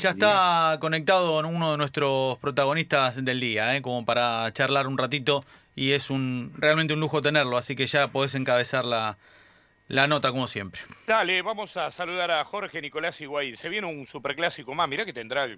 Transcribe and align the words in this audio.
Ya 0.00 0.10
está 0.10 0.76
conectado 0.78 1.32
con 1.32 1.44
uno 1.44 1.72
de 1.72 1.76
nuestros 1.76 2.38
protagonistas 2.38 3.24
del 3.24 3.40
día, 3.40 3.74
¿eh? 3.76 3.82
como 3.82 4.04
para 4.04 4.48
charlar 4.52 4.86
un 4.86 4.96
ratito 4.96 5.40
y 5.74 5.90
es 5.90 6.08
un 6.08 6.52
realmente 6.56 6.94
un 6.94 7.00
lujo 7.00 7.20
tenerlo, 7.20 7.56
así 7.56 7.74
que 7.74 7.84
ya 7.86 8.06
podés 8.06 8.36
encabezar 8.36 8.84
la, 8.84 9.18
la 9.88 10.06
nota 10.06 10.30
como 10.30 10.46
siempre. 10.46 10.82
Dale, 11.04 11.42
vamos 11.42 11.76
a 11.76 11.90
saludar 11.90 12.30
a 12.30 12.44
Jorge 12.44 12.80
Nicolás 12.80 13.20
Higuaín. 13.20 13.56
Se 13.56 13.68
viene 13.68 13.88
un 13.88 14.06
superclásico 14.06 14.72
más, 14.72 14.88
mirá 14.88 15.04
que 15.04 15.12
tendrá 15.12 15.48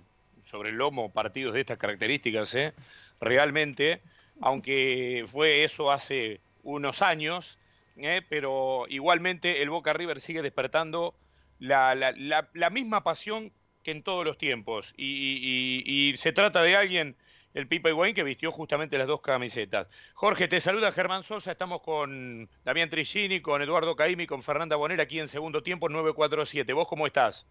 sobre 0.50 0.70
el 0.70 0.76
lomo 0.76 1.12
partidos 1.12 1.52
de 1.52 1.60
estas 1.60 1.76
características, 1.76 2.54
¿eh? 2.54 2.72
realmente, 3.20 4.00
aunque 4.40 5.26
fue 5.30 5.64
eso 5.64 5.92
hace 5.92 6.40
unos 6.62 7.02
años, 7.02 7.58
¿eh? 7.98 8.22
pero 8.26 8.86
igualmente 8.88 9.60
el 9.60 9.68
Boca 9.68 9.92
River 9.92 10.22
sigue 10.22 10.40
despertando 10.40 11.14
la, 11.58 11.94
la, 11.94 12.12
la, 12.12 12.48
la 12.54 12.70
misma 12.70 13.02
pasión 13.04 13.52
que 13.82 13.90
en 13.90 14.02
todos 14.02 14.24
los 14.24 14.38
tiempos. 14.38 14.92
Y, 14.96 16.14
se 16.16 16.32
trata 16.32 16.62
de 16.62 16.76
alguien, 16.76 17.16
el 17.54 17.66
Pipa 17.66 17.88
Higuaín, 17.88 18.14
que 18.14 18.22
vistió 18.22 18.52
justamente 18.52 18.98
las 18.98 19.06
dos 19.06 19.20
camisetas. 19.20 19.88
Jorge, 20.14 20.48
te 20.48 20.60
saluda 20.60 20.92
Germán 20.92 21.22
Sosa. 21.22 21.52
Estamos 21.52 21.82
con 21.82 22.48
Damián 22.64 22.90
Tricini, 22.90 23.40
con 23.40 23.62
Eduardo 23.62 23.96
Caimi, 23.96 24.26
con 24.26 24.42
Fernanda 24.42 24.76
Bonera 24.76 25.04
aquí 25.04 25.18
en 25.18 25.28
segundo 25.28 25.62
tiempo 25.62 25.88
947. 25.88 26.72
¿Vos 26.72 26.88
cómo 26.88 27.06
estás? 27.06 27.46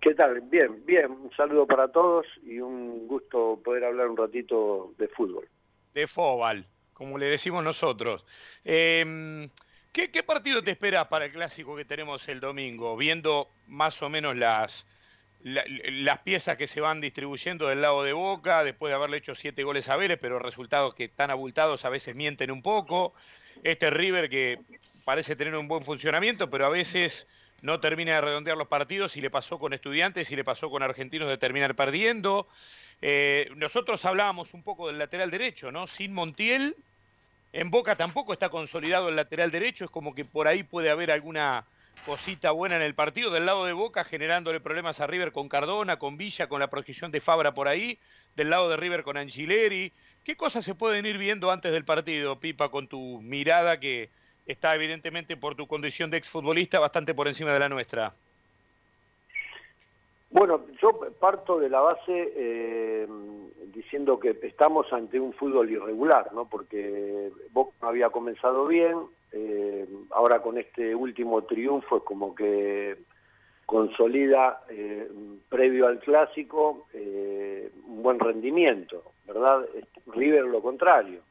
¿Qué 0.00 0.14
tal? 0.14 0.40
Bien, 0.40 0.84
bien. 0.84 1.12
Un 1.12 1.30
saludo 1.36 1.64
para 1.64 1.86
todos 1.86 2.26
y 2.42 2.58
un 2.58 3.06
gusto 3.06 3.60
poder 3.64 3.84
hablar 3.84 4.08
un 4.08 4.16
ratito 4.16 4.92
de 4.98 5.06
fútbol. 5.06 5.48
De 5.94 6.08
fútbol, 6.08 6.66
como 6.92 7.18
le 7.18 7.26
decimos 7.26 7.62
nosotros. 7.62 8.26
Em, 8.64 9.48
¿qué, 9.92 10.10
¿Qué 10.10 10.24
partido 10.24 10.60
te 10.60 10.72
esperas 10.72 11.06
para 11.06 11.26
el 11.26 11.32
clásico 11.32 11.76
que 11.76 11.84
tenemos 11.84 12.28
el 12.28 12.40
domingo? 12.40 12.96
Viendo 12.96 13.46
más 13.68 14.02
o 14.02 14.08
menos 14.08 14.34
las, 14.34 14.84
las 15.44 16.18
piezas 16.20 16.56
que 16.56 16.66
se 16.66 16.80
van 16.80 17.00
distribuyendo 17.00 17.66
del 17.66 17.82
lado 17.82 18.02
de 18.04 18.12
Boca, 18.12 18.62
después 18.64 18.90
de 18.90 18.94
haberle 18.94 19.16
hecho 19.16 19.34
siete 19.34 19.64
goles 19.64 19.88
a 19.88 19.96
Vélez, 19.96 20.18
pero 20.20 20.38
resultados 20.38 20.94
que 20.94 21.04
están 21.04 21.30
abultados 21.30 21.84
a 21.84 21.88
veces 21.88 22.14
mienten 22.14 22.50
un 22.50 22.62
poco. 22.62 23.14
Este 23.64 23.90
River 23.90 24.30
que 24.30 24.60
parece 25.04 25.36
tener 25.36 25.54
un 25.56 25.68
buen 25.68 25.84
funcionamiento, 25.84 26.48
pero 26.48 26.66
a 26.66 26.68
veces 26.68 27.26
no 27.62 27.80
termina 27.80 28.14
de 28.16 28.20
redondear 28.20 28.56
los 28.56 28.68
partidos 28.68 29.16
y 29.16 29.20
le 29.20 29.30
pasó 29.30 29.58
con 29.58 29.72
estudiantes 29.72 30.30
y 30.30 30.36
le 30.36 30.44
pasó 30.44 30.70
con 30.70 30.82
argentinos 30.82 31.28
de 31.28 31.38
terminar 31.38 31.74
perdiendo. 31.74 32.48
Eh, 33.00 33.50
nosotros 33.56 34.04
hablábamos 34.04 34.54
un 34.54 34.62
poco 34.62 34.88
del 34.88 34.98
lateral 34.98 35.30
derecho, 35.30 35.72
¿no? 35.72 35.86
Sin 35.86 36.12
Montiel, 36.12 36.76
en 37.52 37.70
Boca 37.70 37.96
tampoco 37.96 38.32
está 38.32 38.48
consolidado 38.48 39.08
el 39.08 39.16
lateral 39.16 39.50
derecho, 39.50 39.84
es 39.84 39.90
como 39.90 40.14
que 40.14 40.24
por 40.24 40.46
ahí 40.46 40.62
puede 40.62 40.90
haber 40.90 41.10
alguna 41.10 41.66
cosita 42.06 42.50
buena 42.50 42.76
en 42.76 42.82
el 42.82 42.94
partido. 42.94 43.30
Del 43.30 43.46
lado 43.46 43.64
de 43.64 43.72
Boca 43.72 44.04
generándole 44.04 44.60
problemas 44.60 45.00
a 45.00 45.06
River 45.06 45.32
con 45.32 45.48
Cardona, 45.48 45.98
con 45.98 46.16
Villa, 46.16 46.48
con 46.48 46.60
la 46.60 46.70
proyección 46.70 47.10
de 47.10 47.20
Fabra 47.20 47.54
por 47.54 47.68
ahí. 47.68 47.98
Del 48.36 48.50
lado 48.50 48.68
de 48.68 48.76
River 48.76 49.02
con 49.02 49.16
Angileri. 49.16 49.92
¿Qué 50.24 50.36
cosas 50.36 50.64
se 50.64 50.74
pueden 50.74 51.04
ir 51.06 51.18
viendo 51.18 51.50
antes 51.50 51.72
del 51.72 51.84
partido, 51.84 52.38
Pipa, 52.38 52.68
con 52.70 52.86
tu 52.86 53.20
mirada 53.20 53.80
que 53.80 54.08
está 54.46 54.74
evidentemente 54.74 55.36
por 55.36 55.54
tu 55.54 55.66
condición 55.66 56.10
de 56.10 56.18
exfutbolista 56.18 56.78
bastante 56.78 57.14
por 57.14 57.28
encima 57.28 57.52
de 57.52 57.58
la 57.58 57.68
nuestra? 57.68 58.14
Bueno, 60.30 60.64
yo 60.80 60.98
parto 61.20 61.58
de 61.58 61.68
la 61.68 61.80
base 61.80 62.32
eh, 62.34 63.06
diciendo 63.74 64.18
que 64.18 64.30
estamos 64.42 64.90
ante 64.92 65.20
un 65.20 65.34
fútbol 65.34 65.70
irregular, 65.70 66.32
¿no? 66.32 66.46
Porque 66.46 67.30
Boca 67.50 67.72
había 67.82 68.08
comenzado 68.08 68.66
bien, 68.66 68.96
eh, 69.32 69.86
ahora 70.10 70.40
con 70.42 70.58
este 70.58 70.94
último 70.94 71.42
triunfo 71.44 71.98
es 71.98 72.02
como 72.02 72.34
que 72.34 72.96
consolida 73.64 74.62
eh, 74.68 75.08
previo 75.48 75.86
al 75.86 75.98
clásico 76.00 76.86
eh, 76.92 77.70
un 77.86 78.02
buen 78.02 78.18
rendimiento, 78.18 79.12
¿verdad? 79.26 79.66
River 80.06 80.44
lo 80.44 80.60
contrario, 80.60 81.22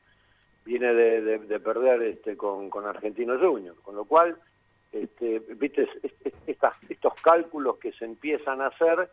viene 0.66 0.94
de, 0.94 1.60
perder 1.60 2.02
este 2.04 2.36
con, 2.36 2.70
con 2.70 2.86
Argentino 2.86 3.38
Junior, 3.38 3.76
con 3.84 3.96
lo 3.96 4.06
cual, 4.06 4.36
este, 4.92 5.40
viste, 5.56 5.88
estos 6.48 7.14
cálculos 7.22 7.78
que 7.78 7.92
se 7.94 8.06
empiezan 8.06 8.62
a 8.62 8.68
hacer 8.68 9.10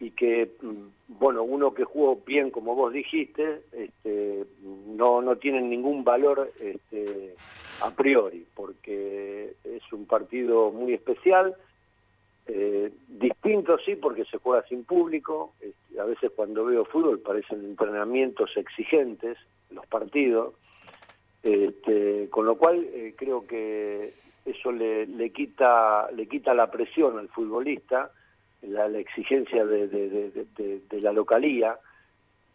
y 0.00 0.10
que, 0.12 0.52
mm, 0.60 1.18
bueno, 1.18 1.42
uno 1.42 1.74
que 1.74 1.84
jugó 1.84 2.16
bien, 2.24 2.50
como 2.50 2.74
vos 2.74 2.92
dijiste, 2.92 3.62
este, 3.72 4.44
no, 4.86 5.20
no 5.22 5.36
tienen 5.36 5.68
ningún 5.68 6.04
valor 6.04 6.52
este, 6.60 7.34
a 7.80 7.90
priori, 7.90 8.46
porque 8.54 9.54
es 9.64 9.92
un 9.92 10.06
partido 10.06 10.70
muy 10.70 10.94
especial, 10.94 11.56
eh, 12.46 12.90
distinto 13.06 13.78
sí, 13.84 13.96
porque 13.96 14.24
se 14.24 14.38
juega 14.38 14.66
sin 14.68 14.84
público, 14.84 15.52
este, 15.60 16.00
a 16.00 16.04
veces 16.04 16.30
cuando 16.34 16.64
veo 16.64 16.84
fútbol 16.86 17.20
parecen 17.20 17.64
entrenamientos 17.64 18.56
exigentes 18.56 19.36
los 19.70 19.86
partidos, 19.86 20.54
este, 21.42 22.28
con 22.30 22.46
lo 22.46 22.56
cual 22.56 22.84
eh, 22.92 23.14
creo 23.16 23.46
que 23.46 24.12
eso 24.46 24.72
le, 24.72 25.06
le, 25.06 25.30
quita, 25.30 26.10
le 26.12 26.26
quita 26.26 26.54
la 26.54 26.70
presión 26.70 27.18
al 27.18 27.28
futbolista, 27.28 28.10
la, 28.62 28.86
exigencia 28.98 29.64
de, 29.64 30.82
la 31.02 31.12
localía. 31.12 31.78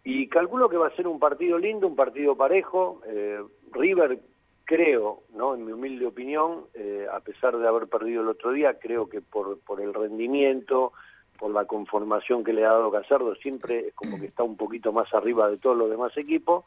Y 0.03 0.27
calculo 0.27 0.69
que 0.69 0.77
va 0.77 0.87
a 0.87 0.95
ser 0.95 1.07
un 1.07 1.19
partido 1.19 1.57
lindo, 1.57 1.87
un 1.87 1.95
partido 1.95 2.35
parejo. 2.35 3.01
Eh, 3.07 3.41
River, 3.71 4.19
creo, 4.65 5.23
no 5.35 5.55
en 5.55 5.65
mi 5.65 5.71
humilde 5.71 6.05
opinión, 6.05 6.65
eh, 6.73 7.07
a 7.11 7.19
pesar 7.19 7.57
de 7.57 7.67
haber 7.67 7.87
perdido 7.87 8.21
el 8.21 8.29
otro 8.29 8.51
día, 8.51 8.79
creo 8.79 9.07
que 9.07 9.21
por, 9.21 9.59
por 9.59 9.81
el 9.81 9.93
rendimiento, 9.93 10.93
por 11.37 11.51
la 11.51 11.65
conformación 11.65 12.43
que 12.43 12.53
le 12.53 12.65
ha 12.65 12.69
dado 12.69 12.91
Casardo, 12.91 13.35
siempre 13.35 13.87
es 13.87 13.93
como 13.93 14.19
que 14.19 14.27
está 14.27 14.43
un 14.43 14.57
poquito 14.57 14.93
más 14.93 15.13
arriba 15.13 15.49
de 15.49 15.57
todos 15.57 15.77
los 15.77 15.89
demás 15.89 16.15
equipos. 16.17 16.65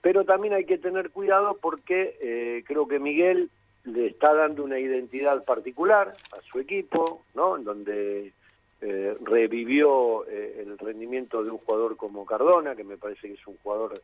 Pero 0.00 0.24
también 0.24 0.54
hay 0.54 0.64
que 0.64 0.78
tener 0.78 1.10
cuidado 1.10 1.58
porque 1.60 2.16
eh, 2.20 2.64
creo 2.66 2.86
que 2.86 2.98
Miguel 2.98 3.50
le 3.84 4.06
está 4.06 4.34
dando 4.34 4.64
una 4.64 4.78
identidad 4.78 5.44
particular 5.44 6.12
a 6.32 6.42
su 6.50 6.58
equipo, 6.58 7.22
¿no? 7.34 7.56
En 7.56 7.64
donde 7.64 8.32
eh, 8.80 9.16
revivió 9.22 10.26
eh, 10.26 10.64
el 10.66 10.78
rendimiento 10.78 11.42
de 11.42 11.50
un 11.50 11.58
jugador 11.58 11.96
como 11.96 12.24
Cardona, 12.24 12.76
que 12.76 12.84
me 12.84 12.96
parece 12.96 13.28
que 13.28 13.34
es 13.34 13.46
un 13.46 13.56
jugador 13.62 14.00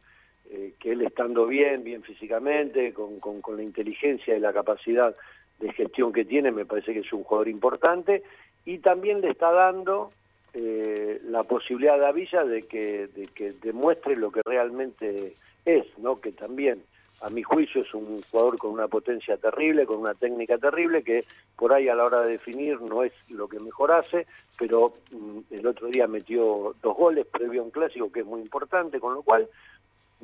eh, 0.50 0.74
que 0.78 0.92
él 0.92 1.02
estando 1.02 1.46
bien, 1.46 1.84
bien 1.84 2.02
físicamente, 2.02 2.92
con, 2.92 3.18
con, 3.18 3.56
la 3.56 3.62
inteligencia 3.62 4.36
y 4.36 4.40
la 4.40 4.52
capacidad 4.52 5.14
de 5.58 5.72
gestión 5.72 6.12
que 6.12 6.24
tiene, 6.24 6.50
me 6.50 6.66
parece 6.66 6.92
que 6.92 7.00
es 7.00 7.12
un 7.12 7.24
jugador 7.24 7.48
importante, 7.48 8.22
y 8.64 8.78
también 8.78 9.20
le 9.20 9.30
está 9.30 9.50
dando 9.52 10.12
la 10.54 11.42
posibilidad 11.42 12.00
a 12.04 12.12
Villa 12.12 12.44
de 12.44 12.62
que, 12.62 13.08
de 13.08 13.26
que 13.26 13.54
demuestre 13.60 14.14
lo 14.14 14.30
que 14.30 14.40
realmente 14.44 15.34
es, 15.64 15.98
¿no? 15.98 16.20
Que 16.20 16.30
también 16.30 16.80
a 17.24 17.30
mi 17.30 17.42
juicio 17.42 17.82
es 17.82 17.94
un 17.94 18.20
jugador 18.30 18.58
con 18.58 18.72
una 18.72 18.88
potencia 18.88 19.36
terrible, 19.36 19.86
con 19.86 19.98
una 19.98 20.14
técnica 20.14 20.58
terrible, 20.58 21.02
que 21.02 21.24
por 21.56 21.72
ahí 21.72 21.88
a 21.88 21.94
la 21.94 22.04
hora 22.04 22.22
de 22.22 22.32
definir 22.32 22.80
no 22.82 23.02
es 23.02 23.12
lo 23.28 23.48
que 23.48 23.58
mejor 23.60 23.92
hace, 23.92 24.26
pero 24.58 24.94
mm, 25.10 25.38
el 25.50 25.66
otro 25.66 25.88
día 25.88 26.06
metió 26.06 26.74
dos 26.82 26.96
goles 26.96 27.26
previo 27.26 27.62
a 27.62 27.64
un 27.64 27.70
clásico 27.70 28.12
que 28.12 28.20
es 28.20 28.26
muy 28.26 28.42
importante, 28.42 29.00
con 29.00 29.14
lo 29.14 29.22
cual 29.22 29.48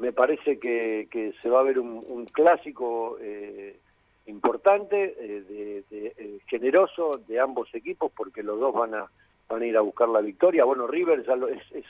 me 0.01 0.13
parece 0.13 0.59
que, 0.59 1.09
que 1.11 1.35
se 1.43 1.51
va 1.51 1.61
a 1.61 1.65
ver 1.65 1.79
un, 1.79 2.25
clásico 2.33 3.19
eh, 3.21 3.79
importante, 4.27 5.15
eh, 5.19 5.85
de, 5.91 6.15
eh, 6.17 6.39
generoso 6.47 7.21
de 7.29 7.39
ambos 7.39 7.69
equipos, 7.75 8.11
porque 8.17 8.43
los 8.43 8.59
dos 8.59 8.75
van 8.75 8.95
a 8.95 9.07
van 9.49 9.63
a 9.63 9.67
ir 9.67 9.77
a 9.77 9.81
buscar 9.83 10.09
la 10.09 10.21
victoria. 10.21 10.65
Bueno, 10.65 10.87
River 10.87 11.25
ya 11.27 11.37
lo, 11.37 11.49
es, 11.49 11.61
es, 11.73 11.85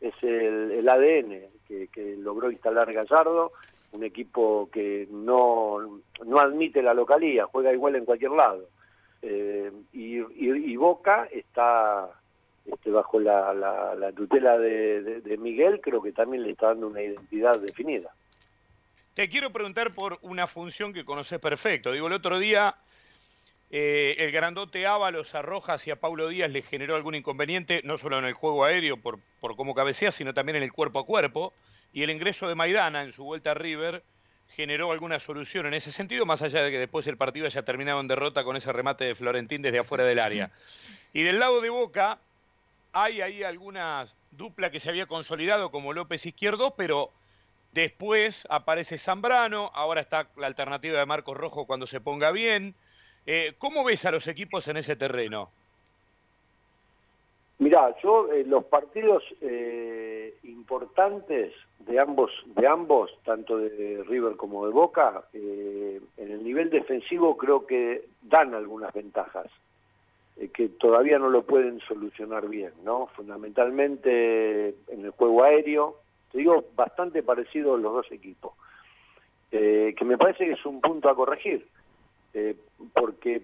es 0.00 0.14
el, 0.22 0.70
el, 0.70 0.88
ADN 0.88 1.40
que, 1.66 1.88
que 1.88 2.16
logró 2.16 2.50
instalar 2.50 2.92
Gallardo, 2.92 3.52
un 3.92 4.04
equipo 4.04 4.70
que 4.72 5.08
no, 5.10 6.00
no 6.24 6.38
admite 6.38 6.82
la 6.82 6.94
localía, 6.94 7.46
juega 7.46 7.72
igual 7.72 7.96
en 7.96 8.04
cualquier 8.04 8.30
lado. 8.30 8.68
Eh, 9.22 9.70
y, 9.92 10.18
y, 10.18 10.76
Boca 10.76 11.28
está 11.30 12.08
este, 12.64 12.90
bajo 12.90 13.18
la, 13.20 13.54
la, 13.54 14.12
tutela 14.12 14.58
de, 14.58 15.20
de, 15.20 15.36
Miguel, 15.38 15.80
creo 15.80 16.02
que 16.02 16.12
también 16.12 16.42
le 16.42 16.50
está 16.50 16.68
dando 16.68 16.88
una 16.88 17.02
identidad 17.02 17.58
definida. 17.58 18.10
Te 19.14 19.28
quiero 19.28 19.50
preguntar 19.50 19.92
por 19.92 20.18
una 20.22 20.46
función 20.46 20.92
que 20.92 21.04
conoces 21.04 21.38
perfecto. 21.38 21.92
Digo, 21.92 22.06
el 22.06 22.12
otro 22.12 22.38
día 22.38 22.76
eh, 23.70 24.16
el 24.18 24.32
grandote 24.32 24.86
Ábalos 24.86 25.34
a 25.34 25.42
Rojas 25.42 25.86
y 25.86 25.90
a 25.90 25.96
Paulo 25.96 26.28
Díaz 26.28 26.50
le 26.50 26.62
generó 26.62 26.96
algún 26.96 27.14
inconveniente, 27.14 27.82
no 27.84 27.98
solo 27.98 28.18
en 28.18 28.24
el 28.24 28.34
juego 28.34 28.64
aéreo 28.64 28.96
por, 28.96 29.20
por 29.40 29.56
cómo 29.56 29.74
cabecea, 29.74 30.10
sino 30.10 30.34
también 30.34 30.56
en 30.56 30.64
el 30.64 30.72
cuerpo 30.72 30.98
a 30.98 31.06
cuerpo 31.06 31.52
y 31.92 32.02
el 32.02 32.10
ingreso 32.10 32.48
de 32.48 32.54
Maidana 32.54 33.02
en 33.02 33.12
su 33.12 33.24
vuelta 33.24 33.52
a 33.52 33.54
River 33.54 34.02
generó 34.48 34.90
alguna 34.90 35.20
solución 35.20 35.66
en 35.66 35.74
ese 35.74 35.92
sentido, 35.92 36.26
más 36.26 36.42
allá 36.42 36.62
de 36.62 36.70
que 36.70 36.78
después 36.78 37.06
el 37.06 37.16
partido 37.16 37.46
haya 37.46 37.62
terminado 37.62 38.00
en 38.00 38.08
derrota 38.08 38.42
con 38.42 38.56
ese 38.56 38.72
remate 38.72 39.04
de 39.04 39.14
Florentín 39.14 39.62
desde 39.62 39.78
afuera 39.78 40.04
del 40.04 40.18
área. 40.18 40.50
Y 41.12 41.22
del 41.22 41.38
lado 41.38 41.60
de 41.60 41.70
Boca 41.70 42.18
hay 42.92 43.20
ahí 43.20 43.42
alguna 43.42 44.06
dupla 44.30 44.70
que 44.70 44.80
se 44.80 44.88
había 44.88 45.06
consolidado 45.06 45.70
como 45.70 45.92
López 45.92 46.24
Izquierdo, 46.26 46.74
pero 46.76 47.10
después 47.72 48.46
aparece 48.50 48.98
Zambrano, 48.98 49.70
ahora 49.74 50.00
está 50.00 50.28
la 50.36 50.46
alternativa 50.46 50.98
de 50.98 51.06
Marcos 51.06 51.36
Rojo 51.36 51.66
cuando 51.66 51.86
se 51.86 52.00
ponga 52.00 52.30
bien. 52.30 52.74
Eh, 53.26 53.54
¿Cómo 53.58 53.84
ves 53.84 54.04
a 54.06 54.10
los 54.10 54.26
equipos 54.28 54.66
en 54.68 54.76
ese 54.76 54.96
terreno? 54.96 55.50
Mirá, 57.60 57.94
yo 58.02 58.32
eh, 58.32 58.42
los 58.46 58.64
partidos 58.64 59.22
eh, 59.42 60.34
importantes 60.44 61.52
de 61.80 62.00
ambos, 62.00 62.30
de 62.46 62.66
ambos, 62.66 63.10
tanto 63.22 63.58
de 63.58 64.02
River 64.08 64.36
como 64.36 64.64
de 64.64 64.72
Boca, 64.72 65.24
eh, 65.34 66.00
en 66.16 66.30
el 66.30 66.42
nivel 66.42 66.70
defensivo 66.70 67.36
creo 67.36 67.66
que 67.66 68.06
dan 68.22 68.54
algunas 68.54 68.94
ventajas 68.94 69.46
que 70.54 70.68
todavía 70.68 71.18
no 71.18 71.28
lo 71.28 71.42
pueden 71.42 71.80
solucionar 71.80 72.48
bien, 72.48 72.72
¿no? 72.84 73.08
Fundamentalmente 73.14 74.74
en 74.88 75.04
el 75.04 75.10
juego 75.10 75.44
aéreo, 75.44 75.96
te 76.32 76.38
digo, 76.38 76.64
bastante 76.74 77.22
parecido 77.22 77.76
los 77.76 77.92
dos 77.92 78.12
equipos, 78.12 78.52
que 79.50 80.04
me 80.04 80.16
parece 80.16 80.46
que 80.46 80.52
es 80.52 80.64
un 80.64 80.80
punto 80.80 81.10
a 81.10 81.14
corregir, 81.14 81.66
porque 82.94 83.42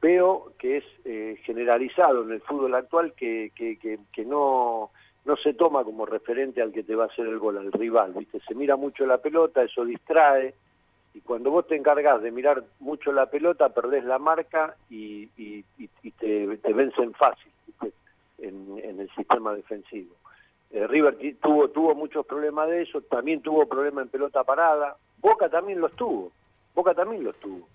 veo 0.00 0.52
que 0.58 0.78
es 0.78 0.84
eh, 1.04 1.38
generalizado 1.44 2.22
en 2.22 2.32
el 2.32 2.40
fútbol 2.40 2.74
actual 2.74 3.12
que, 3.14 3.50
que, 3.54 3.78
que, 3.78 4.24
no, 4.24 4.90
no 5.24 5.36
se 5.36 5.54
toma 5.54 5.84
como 5.84 6.06
referente 6.06 6.62
al 6.62 6.72
que 6.72 6.82
te 6.82 6.94
va 6.94 7.04
a 7.04 7.08
hacer 7.08 7.26
el 7.26 7.38
gol, 7.38 7.58
al 7.58 7.72
rival, 7.72 8.12
¿viste? 8.12 8.40
Se 8.46 8.54
mira 8.54 8.76
mucho 8.76 9.06
la 9.06 9.18
pelota, 9.18 9.62
eso 9.62 9.84
distrae, 9.84 10.54
y 11.16 11.22
cuando 11.22 11.50
vos 11.50 11.66
te 11.66 11.74
encargas 11.74 12.20
de 12.20 12.30
mirar 12.30 12.62
mucho 12.78 13.10
la 13.10 13.24
pelota, 13.24 13.70
perdés 13.70 14.04
la 14.04 14.18
marca 14.18 14.76
y, 14.90 15.30
y, 15.38 15.64
te, 16.18 16.58
te, 16.58 16.72
vencen 16.74 17.14
fácil 17.14 17.50
en, 18.36 18.78
en, 18.84 19.00
el 19.00 19.08
sistema 19.14 19.54
defensivo. 19.54 20.14
Eh, 20.70 20.86
River 20.86 21.16
tuvo, 21.40 21.70
tuvo 21.70 21.94
muchos 21.94 22.26
problemas 22.26 22.68
de 22.68 22.82
eso, 22.82 23.00
también 23.00 23.40
tuvo 23.40 23.66
problemas 23.66 24.04
en 24.04 24.10
pelota 24.10 24.44
parada, 24.44 24.96
Boca 25.16 25.48
también 25.48 25.80
los 25.80 25.92
tuvo, 25.92 26.32
Boca 26.74 26.92
también 26.92 27.24
los 27.24 27.34
tuvo. 27.36 27.66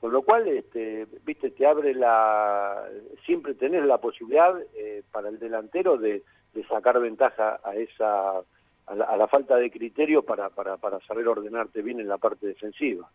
Con 0.00 0.10
lo 0.10 0.22
cual, 0.22 0.48
este, 0.48 1.06
viste, 1.26 1.50
te 1.50 1.66
abre 1.66 1.92
la, 1.92 2.86
siempre 3.26 3.52
tenés 3.52 3.84
la 3.84 3.98
posibilidad 3.98 4.58
eh, 4.74 5.02
para 5.12 5.28
el 5.28 5.38
delantero 5.38 5.98
de, 5.98 6.22
sacar 6.70 6.98
ventaja 6.98 7.60
a 7.62 7.74
esa, 7.76 8.40
a 8.88 9.16
la, 9.16 9.28
falta 9.28 9.56
de 9.56 9.70
criterio 9.70 10.22
para, 10.22 10.50
para, 10.50 10.76
para, 10.76 11.00
saber 11.00 11.28
ordenarte 11.28 11.82
bien 11.82 12.00
en 12.00 12.08
la 12.08 12.18
parte 12.18 12.46
defensiva. 12.46 13.08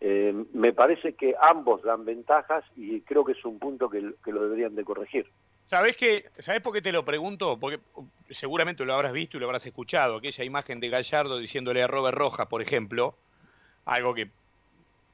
Eh, 0.00 0.32
me 0.52 0.72
parece 0.72 1.14
que 1.14 1.34
ambos 1.40 1.82
dan 1.82 2.04
ventajas 2.04 2.64
y 2.76 3.00
creo 3.00 3.24
que 3.24 3.32
es 3.32 3.44
un 3.44 3.58
punto 3.58 3.88
que, 3.88 4.00
lo 4.00 4.42
deberían 4.42 4.74
de 4.74 4.84
corregir. 4.84 5.26
¿Sabés, 5.64 5.96
que, 5.96 6.26
¿Sabés 6.38 6.62
por 6.62 6.72
qué 6.72 6.82
te 6.82 6.92
lo 6.92 7.04
pregunto? 7.04 7.58
Porque 7.58 7.80
seguramente 8.30 8.84
lo 8.84 8.94
habrás 8.94 9.12
visto 9.12 9.36
y 9.36 9.40
lo 9.40 9.46
habrás 9.46 9.66
escuchado, 9.66 10.16
aquella 10.16 10.44
imagen 10.44 10.78
de 10.80 10.90
Gallardo 10.90 11.38
diciéndole 11.38 11.82
a 11.82 11.88
Robert 11.88 12.16
Rojas, 12.16 12.46
por 12.46 12.62
ejemplo, 12.62 13.14
algo 13.84 14.14
que 14.14 14.28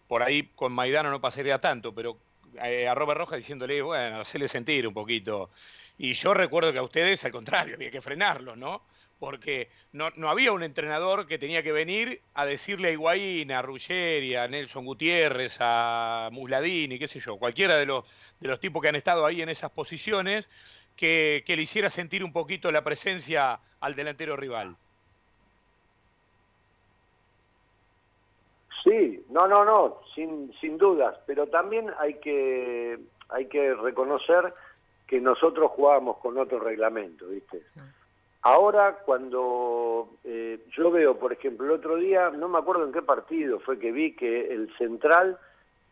por 0.09 0.23
ahí 0.23 0.51
con 0.55 0.73
Maidano 0.73 1.11
no 1.11 1.21
pasaría 1.21 1.59
tanto, 1.59 1.95
pero 1.95 2.19
eh, 2.63 2.87
a 2.87 2.95
Robert 2.95 3.21
Rojas 3.21 3.39
diciéndole, 3.39 3.81
bueno, 3.81 4.21
hacerle 4.21 4.49
sentir 4.49 4.87
un 4.87 4.93
poquito. 4.93 5.51
Y 5.97 6.13
yo 6.15 6.35
recuerdo 6.35 6.73
que 6.73 6.79
a 6.79 6.83
ustedes, 6.83 7.25
al 7.25 7.33
contrario, 7.33 7.77
había 7.77 7.91
que 7.91 8.03
frenarlo, 8.03 8.57
¿no? 8.57 8.83
Porque 9.23 9.69
no, 9.93 10.09
no 10.17 10.31
había 10.31 10.51
un 10.51 10.65
entrenador 10.65 11.29
que 11.29 11.39
tenía 11.39 11.63
que 11.63 11.71
venir 11.71 12.23
a 12.35 12.45
decirle 12.45 12.89
a 12.89 12.91
Higuaín, 12.91 13.53
a 13.53 13.63
Ruggeri, 13.63 14.35
a 14.35 14.49
Nelson 14.49 14.85
Gutiérrez, 14.85 15.59
a 15.61 16.29
Musladini, 16.33 16.99
qué 16.99 17.07
sé 17.07 17.21
yo, 17.21 17.37
cualquiera 17.37 17.77
de 17.77 17.87
los, 17.87 18.05
de 18.41 18.49
los 18.49 18.59
tipos 18.59 18.83
que 18.83 18.89
han 18.89 18.97
estado 18.97 19.25
ahí 19.25 19.41
en 19.41 19.49
esas 19.49 19.71
posiciones, 19.71 20.49
que, 20.97 21.45
que 21.47 21.55
le 21.55 21.63
hiciera 21.63 21.89
sentir 21.89 22.25
un 22.25 22.33
poquito 22.33 22.73
la 22.73 22.83
presencia 22.83 23.61
al 23.79 23.95
delantero 23.95 24.37
rival. 24.37 24.75
Sí, 28.83 29.25
no, 29.31 29.47
no, 29.47 29.65
no, 29.65 30.01
sin, 30.17 30.53
sin 30.61 30.79
dudas, 30.79 31.17
pero 31.29 31.47
también 31.47 31.93
hay 32.01 32.15
que, 32.15 32.99
hay 33.29 33.47
que 33.47 33.73
reconocer 33.75 34.53
que 35.07 35.21
nosotros 35.21 35.71
jugábamos 35.71 36.17
con 36.17 36.37
otro 36.39 36.59
reglamento, 36.59 37.29
¿viste? 37.29 37.63
Ahora, 38.43 38.99
cuando 39.05 40.11
eh, 40.25 40.65
yo 40.77 40.91
veo, 40.91 41.19
por 41.19 41.33
ejemplo, 41.33 41.67
el 41.67 41.73
otro 41.73 41.97
día, 41.97 42.31
no 42.31 42.49
me 42.49 42.59
acuerdo 42.59 42.85
en 42.85 42.93
qué 42.93 43.03
partido 43.03 43.61
fue 43.61 43.79
que 43.79 43.93
vi 43.93 44.17
que 44.17 44.53
el 44.53 44.75
central 44.77 45.39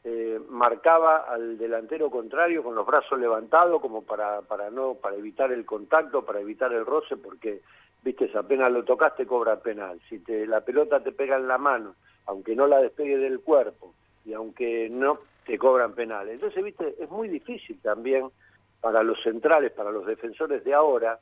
eh, 0.02 0.40
marcaba 0.48 1.18
al 1.28 1.58
delantero 1.58 2.10
contrario 2.10 2.62
con 2.64 2.74
los 2.74 2.86
brazos 2.86 3.18
levantados 3.20 3.80
como 3.80 4.02
para, 4.02 4.42
para, 4.42 4.70
no, 4.70 4.94
para 4.94 5.16
evitar 5.16 5.52
el 5.52 5.64
contacto, 5.64 6.24
para 6.24 6.40
evitar 6.40 6.72
el 6.72 6.84
roce, 6.84 7.16
porque, 7.16 7.60
viste, 8.02 8.28
apenas 8.36 8.72
lo 8.72 8.84
tocaste 8.84 9.26
cobra 9.26 9.60
penal. 9.60 10.00
Si 10.08 10.18
te, 10.18 10.46
la 10.46 10.60
pelota 10.62 11.00
te 11.00 11.12
pega 11.12 11.36
en 11.36 11.46
la 11.46 11.58
mano 11.58 11.94
aunque 12.30 12.54
no 12.54 12.66
la 12.68 12.78
despegue 12.78 13.18
del 13.18 13.40
cuerpo 13.40 13.92
y 14.24 14.32
aunque 14.32 14.88
no 14.88 15.18
te 15.46 15.58
cobran 15.58 15.94
penales. 15.94 16.34
Entonces, 16.34 16.62
viste, 16.62 16.94
es 17.00 17.10
muy 17.10 17.28
difícil 17.28 17.80
también 17.82 18.28
para 18.80 19.02
los 19.02 19.20
centrales, 19.22 19.72
para 19.72 19.90
los 19.90 20.06
defensores 20.06 20.62
de 20.62 20.72
ahora, 20.72 21.18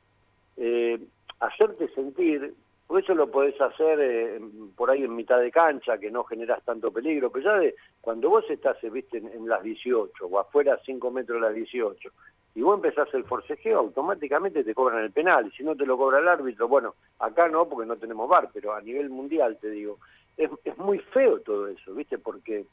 eh, 0.55 0.99
hacerte 1.39 1.87
sentir, 1.89 2.53
por 2.87 3.01
eso 3.01 3.13
lo 3.13 3.29
podés 3.29 3.59
hacer 3.61 3.99
eh, 4.01 4.41
por 4.75 4.89
ahí 4.89 5.03
en 5.03 5.15
mitad 5.15 5.39
de 5.39 5.51
cancha, 5.51 5.97
que 5.97 6.09
no 6.09 6.23
generas 6.23 6.63
tanto 6.63 6.91
peligro, 6.91 7.31
pero 7.31 7.45
ya 7.45 7.59
de 7.59 7.75
cuando 8.01 8.29
vos 8.29 8.43
estás, 8.49 8.83
eh, 8.83 8.89
viste, 8.89 9.17
en, 9.17 9.47
las 9.47 9.61
18 9.61 10.25
o 10.25 10.39
afuera 10.39 10.73
a 10.73 10.79
5 10.83 11.11
metros 11.11 11.39
de 11.39 11.47
las 11.47 11.55
18, 11.55 12.09
y 12.55 12.61
vos 12.61 12.75
empezás 12.75 13.13
el 13.13 13.25
forcejeo, 13.25 13.77
automáticamente 13.77 14.63
te 14.63 14.73
cobran 14.73 15.03
el 15.03 15.11
penal, 15.11 15.47
y 15.47 15.51
si 15.51 15.63
no 15.63 15.75
te 15.75 15.85
lo 15.85 15.97
cobra 15.97 16.19
el 16.19 16.27
árbitro, 16.27 16.67
bueno, 16.67 16.95
acá 17.19 17.47
no, 17.47 17.69
porque 17.69 17.87
no 17.87 17.97
tenemos 17.97 18.27
bar, 18.27 18.49
pero 18.53 18.73
a 18.73 18.81
nivel 18.81 19.09
mundial, 19.09 19.57
te 19.61 19.69
digo, 19.69 19.99
es, 20.39 20.77
muy 20.77 20.99
feo 20.99 21.39
todo 21.41 21.67
eso, 21.67 21.93
¿viste? 21.93 22.17
Porque 22.17 22.65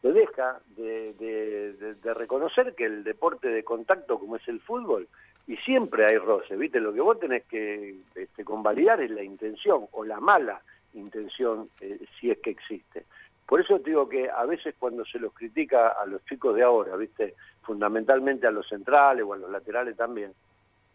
te 0.00 0.12
deja 0.12 0.60
de, 0.76 1.94
reconocer 2.14 2.74
que 2.74 2.84
el 2.86 3.04
deporte 3.04 3.48
de 3.48 3.62
contacto 3.62 4.18
como 4.18 4.36
es 4.36 4.48
el 4.48 4.60
fútbol, 4.60 5.08
y 5.46 5.56
siempre 5.58 6.06
hay 6.06 6.18
roce, 6.18 6.56
¿viste? 6.56 6.80
Lo 6.80 6.92
que 6.92 7.00
vos 7.00 7.18
tenés 7.18 7.44
que 7.44 7.96
este, 8.14 8.44
convalidar 8.44 9.00
es 9.00 9.10
la 9.10 9.22
intención 9.22 9.86
o 9.92 10.04
la 10.04 10.20
mala 10.20 10.60
intención, 10.94 11.68
eh, 11.80 11.98
si 12.18 12.30
es 12.30 12.38
que 12.38 12.50
existe. 12.50 13.04
Por 13.46 13.60
eso 13.60 13.78
te 13.80 13.90
digo 13.90 14.08
que 14.08 14.30
a 14.30 14.44
veces 14.46 14.74
cuando 14.78 15.04
se 15.04 15.18
los 15.18 15.32
critica 15.34 15.88
a 15.88 16.06
los 16.06 16.22
chicos 16.22 16.54
de 16.54 16.62
ahora, 16.62 16.96
¿viste? 16.96 17.34
Fundamentalmente 17.62 18.46
a 18.46 18.50
los 18.50 18.68
centrales 18.68 19.24
o 19.26 19.34
a 19.34 19.36
los 19.36 19.50
laterales 19.50 19.96
también, 19.96 20.32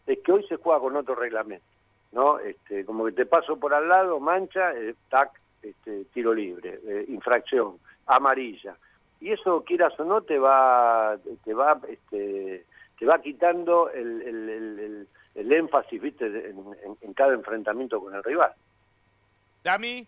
es 0.06 0.20
que 0.20 0.32
hoy 0.32 0.44
se 0.48 0.56
juega 0.56 0.80
con 0.80 0.96
otro 0.96 1.16
reglamento, 1.16 1.66
¿no? 2.14 2.40
Este, 2.40 2.86
como 2.86 3.06
que 3.06 3.12
te 3.12 3.26
paso 3.26 3.58
por 3.60 3.74
al 3.74 3.88
lado, 3.88 4.20
mancha, 4.20 4.74
eh, 4.74 4.96
tac, 5.10 5.32
este, 5.62 6.06
tiro 6.06 6.34
libre, 6.34 6.80
eh, 6.88 7.06
infracción, 7.10 7.78
amarilla. 8.06 8.78
Y 9.20 9.32
eso, 9.32 9.64
quieras 9.64 10.00
o 10.00 10.06
no, 10.06 10.22
te 10.22 10.40
va, 10.40 11.18
te 11.44 11.54
va, 11.54 11.80
este, 11.90 12.66
te 12.98 13.06
va 13.06 13.22
quitando 13.22 13.90
el, 13.92 15.08
énfasis, 15.36 16.02
viste, 16.02 16.26
en, 16.26 17.14
cada 17.14 17.34
enfrentamiento 17.34 18.00
con 18.00 18.16
el 18.16 18.24
rival. 18.24 18.52
Dami. 19.64 20.08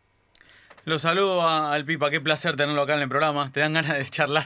Lo 0.85 0.97
saludo 0.97 1.47
al 1.47 1.85
Pipa, 1.85 2.09
qué 2.09 2.21
placer 2.21 2.55
tenerlo 2.55 2.81
acá 2.81 2.95
en 2.95 3.01
el 3.01 3.09
programa. 3.09 3.51
Te 3.51 3.59
dan 3.59 3.73
ganas 3.73 3.97
de 3.97 4.05
charlar 4.05 4.45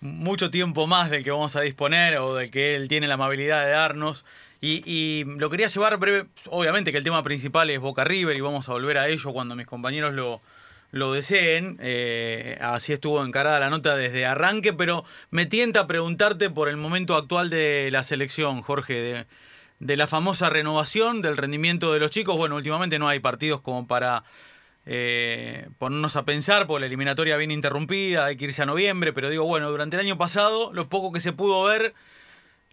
mucho 0.00 0.50
tiempo 0.50 0.86
más 0.86 1.10
del 1.10 1.22
que 1.22 1.30
vamos 1.30 1.54
a 1.54 1.60
disponer 1.60 2.18
o 2.18 2.34
del 2.34 2.50
que 2.50 2.74
él 2.74 2.88
tiene 2.88 3.06
la 3.06 3.14
amabilidad 3.14 3.64
de 3.64 3.70
darnos. 3.70 4.24
Y, 4.60 5.24
lo 5.38 5.50
quería 5.50 5.66
llevar 5.66 5.96
breve, 5.98 6.26
obviamente 6.48 6.92
que 6.92 6.98
el 6.98 7.04
tema 7.04 7.22
principal 7.24 7.68
es 7.70 7.80
Boca 7.80 8.04
River 8.04 8.36
y 8.36 8.40
vamos 8.40 8.68
a 8.68 8.72
volver 8.72 8.96
a 8.96 9.08
ello 9.08 9.32
cuando 9.32 9.56
mis 9.56 9.66
compañeros 9.66 10.14
lo, 10.14 10.40
lo 10.92 11.12
deseen. 11.12 11.78
Eh, 11.80 12.56
así 12.60 12.92
estuvo 12.92 13.24
encarada 13.24 13.58
la 13.58 13.70
nota 13.70 13.96
desde 13.96 14.24
arranque, 14.24 14.72
pero 14.72 15.04
me 15.30 15.46
tienta 15.46 15.88
preguntarte 15.88 16.48
por 16.50 16.68
el 16.68 16.76
momento 16.76 17.16
actual 17.16 17.50
de 17.50 17.88
la 17.90 18.04
selección, 18.04 18.62
Jorge, 18.62 19.26
de, 19.80 19.96
la 19.96 20.06
famosa 20.06 20.48
renovación, 20.48 21.20
del 21.22 21.36
rendimiento 21.36 21.92
de 21.92 21.98
los 21.98 22.12
chicos. 22.12 22.36
Bueno, 22.36 22.54
últimamente 22.54 23.00
no 23.00 23.08
hay 23.08 23.18
partidos 23.18 23.60
como 23.60 23.88
para 23.88 24.22
eh, 24.86 25.68
ponernos 25.78 26.14
a 26.14 26.24
pensar, 26.24 26.68
por 26.68 26.80
la 26.80 26.86
eliminatoria 26.86 27.36
bien 27.36 27.50
interrumpida, 27.50 28.26
hay 28.26 28.36
que 28.36 28.44
irse 28.44 28.62
a 28.62 28.66
noviembre, 28.66 29.12
pero 29.12 29.30
digo, 29.30 29.44
bueno, 29.44 29.70
durante 29.70 29.96
el 29.96 30.00
año 30.00 30.16
pasado, 30.16 30.72
lo 30.72 30.88
poco 30.88 31.10
que 31.10 31.18
se 31.18 31.32
pudo 31.32 31.64
ver 31.64 31.94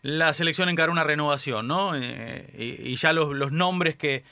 la 0.01 0.33
selección 0.33 0.69
encaró 0.69 0.91
una 0.91 1.03
renovación, 1.03 1.67
¿no? 1.67 1.95
Eh, 1.95 2.79
y, 2.83 2.95
ya 2.95 3.13
los, 3.13 3.51
nombres 3.51 3.95
que, 3.95 4.23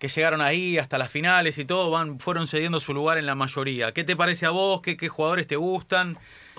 llegaron 0.00 0.40
ahí 0.40 0.78
hasta 0.78 0.98
las 0.98 1.10
finales 1.10 1.58
y 1.58 1.64
todo 1.64 1.90
van, 1.90 2.20
fueron 2.20 2.46
cediendo 2.46 2.80
su 2.80 2.92
lugar 2.94 3.18
en 3.18 3.26
la 3.26 3.34
mayoría. 3.34 3.92
¿Qué 3.92 4.04
te 4.04 4.16
parece 4.16 4.46
a 4.46 4.50
vos? 4.50 4.80
¿Qué, 4.82 4.96
qué 4.96 5.08
jugadores 5.08 5.46
te 5.46 5.56
gustan? 5.56 6.18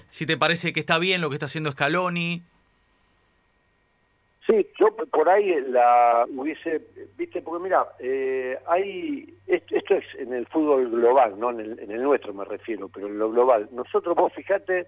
Si 0.09 0.25
te 0.25 0.37
parece 0.37 0.73
que 0.73 0.79
está 0.79 0.99
bien 0.99 1.21
lo 1.21 1.29
que 1.29 1.35
está 1.35 1.45
haciendo 1.45 1.71
Scaloni. 1.71 2.41
Sí, 4.47 4.65
yo 4.79 4.95
por 4.95 5.27
ahí 5.27 5.53
la 5.67 6.25
hubiese, 6.29 6.81
viste, 7.17 7.41
porque 7.41 7.63
mira, 7.63 7.85
eh, 7.99 8.57
hay, 8.65 9.35
esto, 9.45 9.95
es 9.95 10.05
en 10.17 10.33
el 10.33 10.47
fútbol 10.47 10.89
global, 10.89 11.37
no 11.37 11.51
en 11.51 11.59
el, 11.59 11.79
en 11.79 11.91
el 11.91 12.01
nuestro 12.01 12.33
me 12.33 12.45
refiero, 12.45 12.87
pero 12.87 13.07
en 13.07 13.19
lo 13.19 13.29
global. 13.29 13.67
Nosotros, 13.73 14.15
vos 14.15 14.31
fijate, 14.33 14.87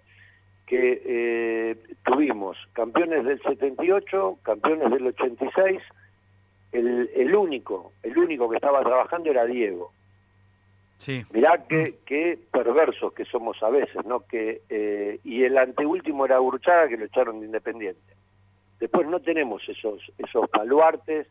que 0.65 1.01
eh, 1.03 1.75
tuvimos 2.06 2.56
campeones 2.72 3.25
del 3.25 3.41
78, 3.41 4.39
campeones 4.44 4.91
del 4.91 5.08
86, 5.08 5.82
el, 6.71 7.09
el 7.15 7.35
único, 7.35 7.93
el 8.03 8.17
único 8.17 8.49
que 8.49 8.57
estaba 8.57 8.81
trabajando 8.81 9.29
era 9.29 9.45
Diego. 9.45 9.91
Sí. 10.97 11.23
Mirá 11.31 11.63
qué, 11.67 11.95
qué 12.05 12.38
perversos 12.51 13.13
que 13.13 13.23
somos 13.25 13.61
a 13.63 13.69
veces, 13.69 14.05
¿no? 14.05 14.21
Que, 14.21 14.61
eh, 14.69 15.19
y 15.23 15.43
el 15.43 15.57
anteúltimo 15.57 16.25
era 16.25 16.41
Urchaga, 16.41 16.89
que 16.89 16.97
lo 16.97 17.05
echaron 17.05 17.39
de 17.39 17.45
Independiente. 17.45 18.13
después 18.79 19.07
no 19.07 19.21
tenemos 19.21 19.67
esos, 19.69 20.01
esos 20.17 20.49
baluartes 20.51 21.27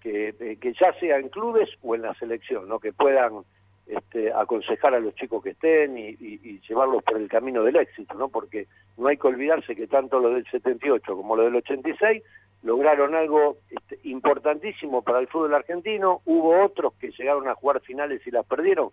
que, 0.00 0.34
eh, 0.40 0.56
que 0.58 0.72
ya 0.72 0.92
sea 0.98 1.18
en 1.18 1.28
clubes 1.28 1.68
o 1.82 1.94
en 1.94 2.02
la 2.02 2.14
selección, 2.14 2.66
¿no? 2.66 2.78
que 2.78 2.92
puedan 2.92 3.44
este, 3.86 4.32
aconsejar 4.32 4.94
a 4.94 5.00
los 5.00 5.14
chicos 5.14 5.42
que 5.42 5.50
estén 5.50 5.98
y, 5.98 6.60
llevarlos 6.68 7.02
por 7.02 7.18
el 7.18 7.28
camino 7.28 7.62
del 7.62 7.76
éxito, 7.76 8.14
¿no? 8.14 8.28
porque 8.28 8.68
no 8.96 9.08
hay 9.08 9.16
que 9.16 9.26
olvidarse 9.26 9.76
que 9.76 9.86
tanto 9.86 10.18
lo 10.18 10.30
del 10.30 10.46
78 10.46 11.16
como 11.16 11.36
lo 11.36 11.44
del 11.44 11.56
86 11.56 12.22
lograron 12.62 13.14
algo 13.14 13.58
este, 13.70 13.98
importantísimo 14.04 15.02
para 15.02 15.20
el 15.20 15.28
fútbol 15.28 15.54
argentino, 15.54 16.20
hubo 16.26 16.62
otros 16.64 16.94
que 16.94 17.10
llegaron 17.10 17.48
a 17.48 17.54
jugar 17.54 17.80
finales 17.80 18.20
y 18.26 18.30
las 18.30 18.44
perdieron, 18.46 18.90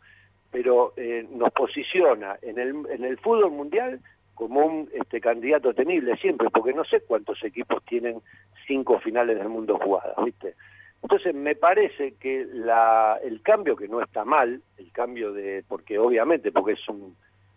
pero 0.52 0.94
eh, 0.96 1.28
nos 1.30 1.52
posiciona 1.52 2.38
en 2.42 2.60
el, 2.60 2.70
en 2.90 3.04
el 3.04 3.18
fútbol 3.18 3.52
mundial 3.52 4.00
como 4.34 4.66
un 4.66 4.90
este, 4.94 5.20
candidato 5.20 5.74
temible 5.74 6.16
siempre, 6.18 6.50
porque 6.52 6.72
no 6.72 6.86
sé 6.86 7.02
cuántos 7.02 7.44
equipos 7.44 7.84
tienen 7.86 8.22
cinco 8.68 9.00
finales 9.00 9.38
del 9.38 9.50
mundo 9.50 9.78
jugadas, 9.78 10.16
¿viste? 10.24 10.56
Entonces 11.02 11.34
me 11.34 11.56
parece 11.56 12.14
que 12.20 12.46
la, 12.52 13.20
el 13.24 13.42
cambio 13.42 13.76
que 13.76 13.88
no 13.88 14.02
está 14.02 14.26
mal, 14.26 14.62
el 14.78 14.92
cambio 14.92 15.32
de, 15.32 15.64
porque 15.68 15.98
obviamente, 15.98 16.52
porque 16.52 16.74
es 16.74 16.90
un 16.90 17.16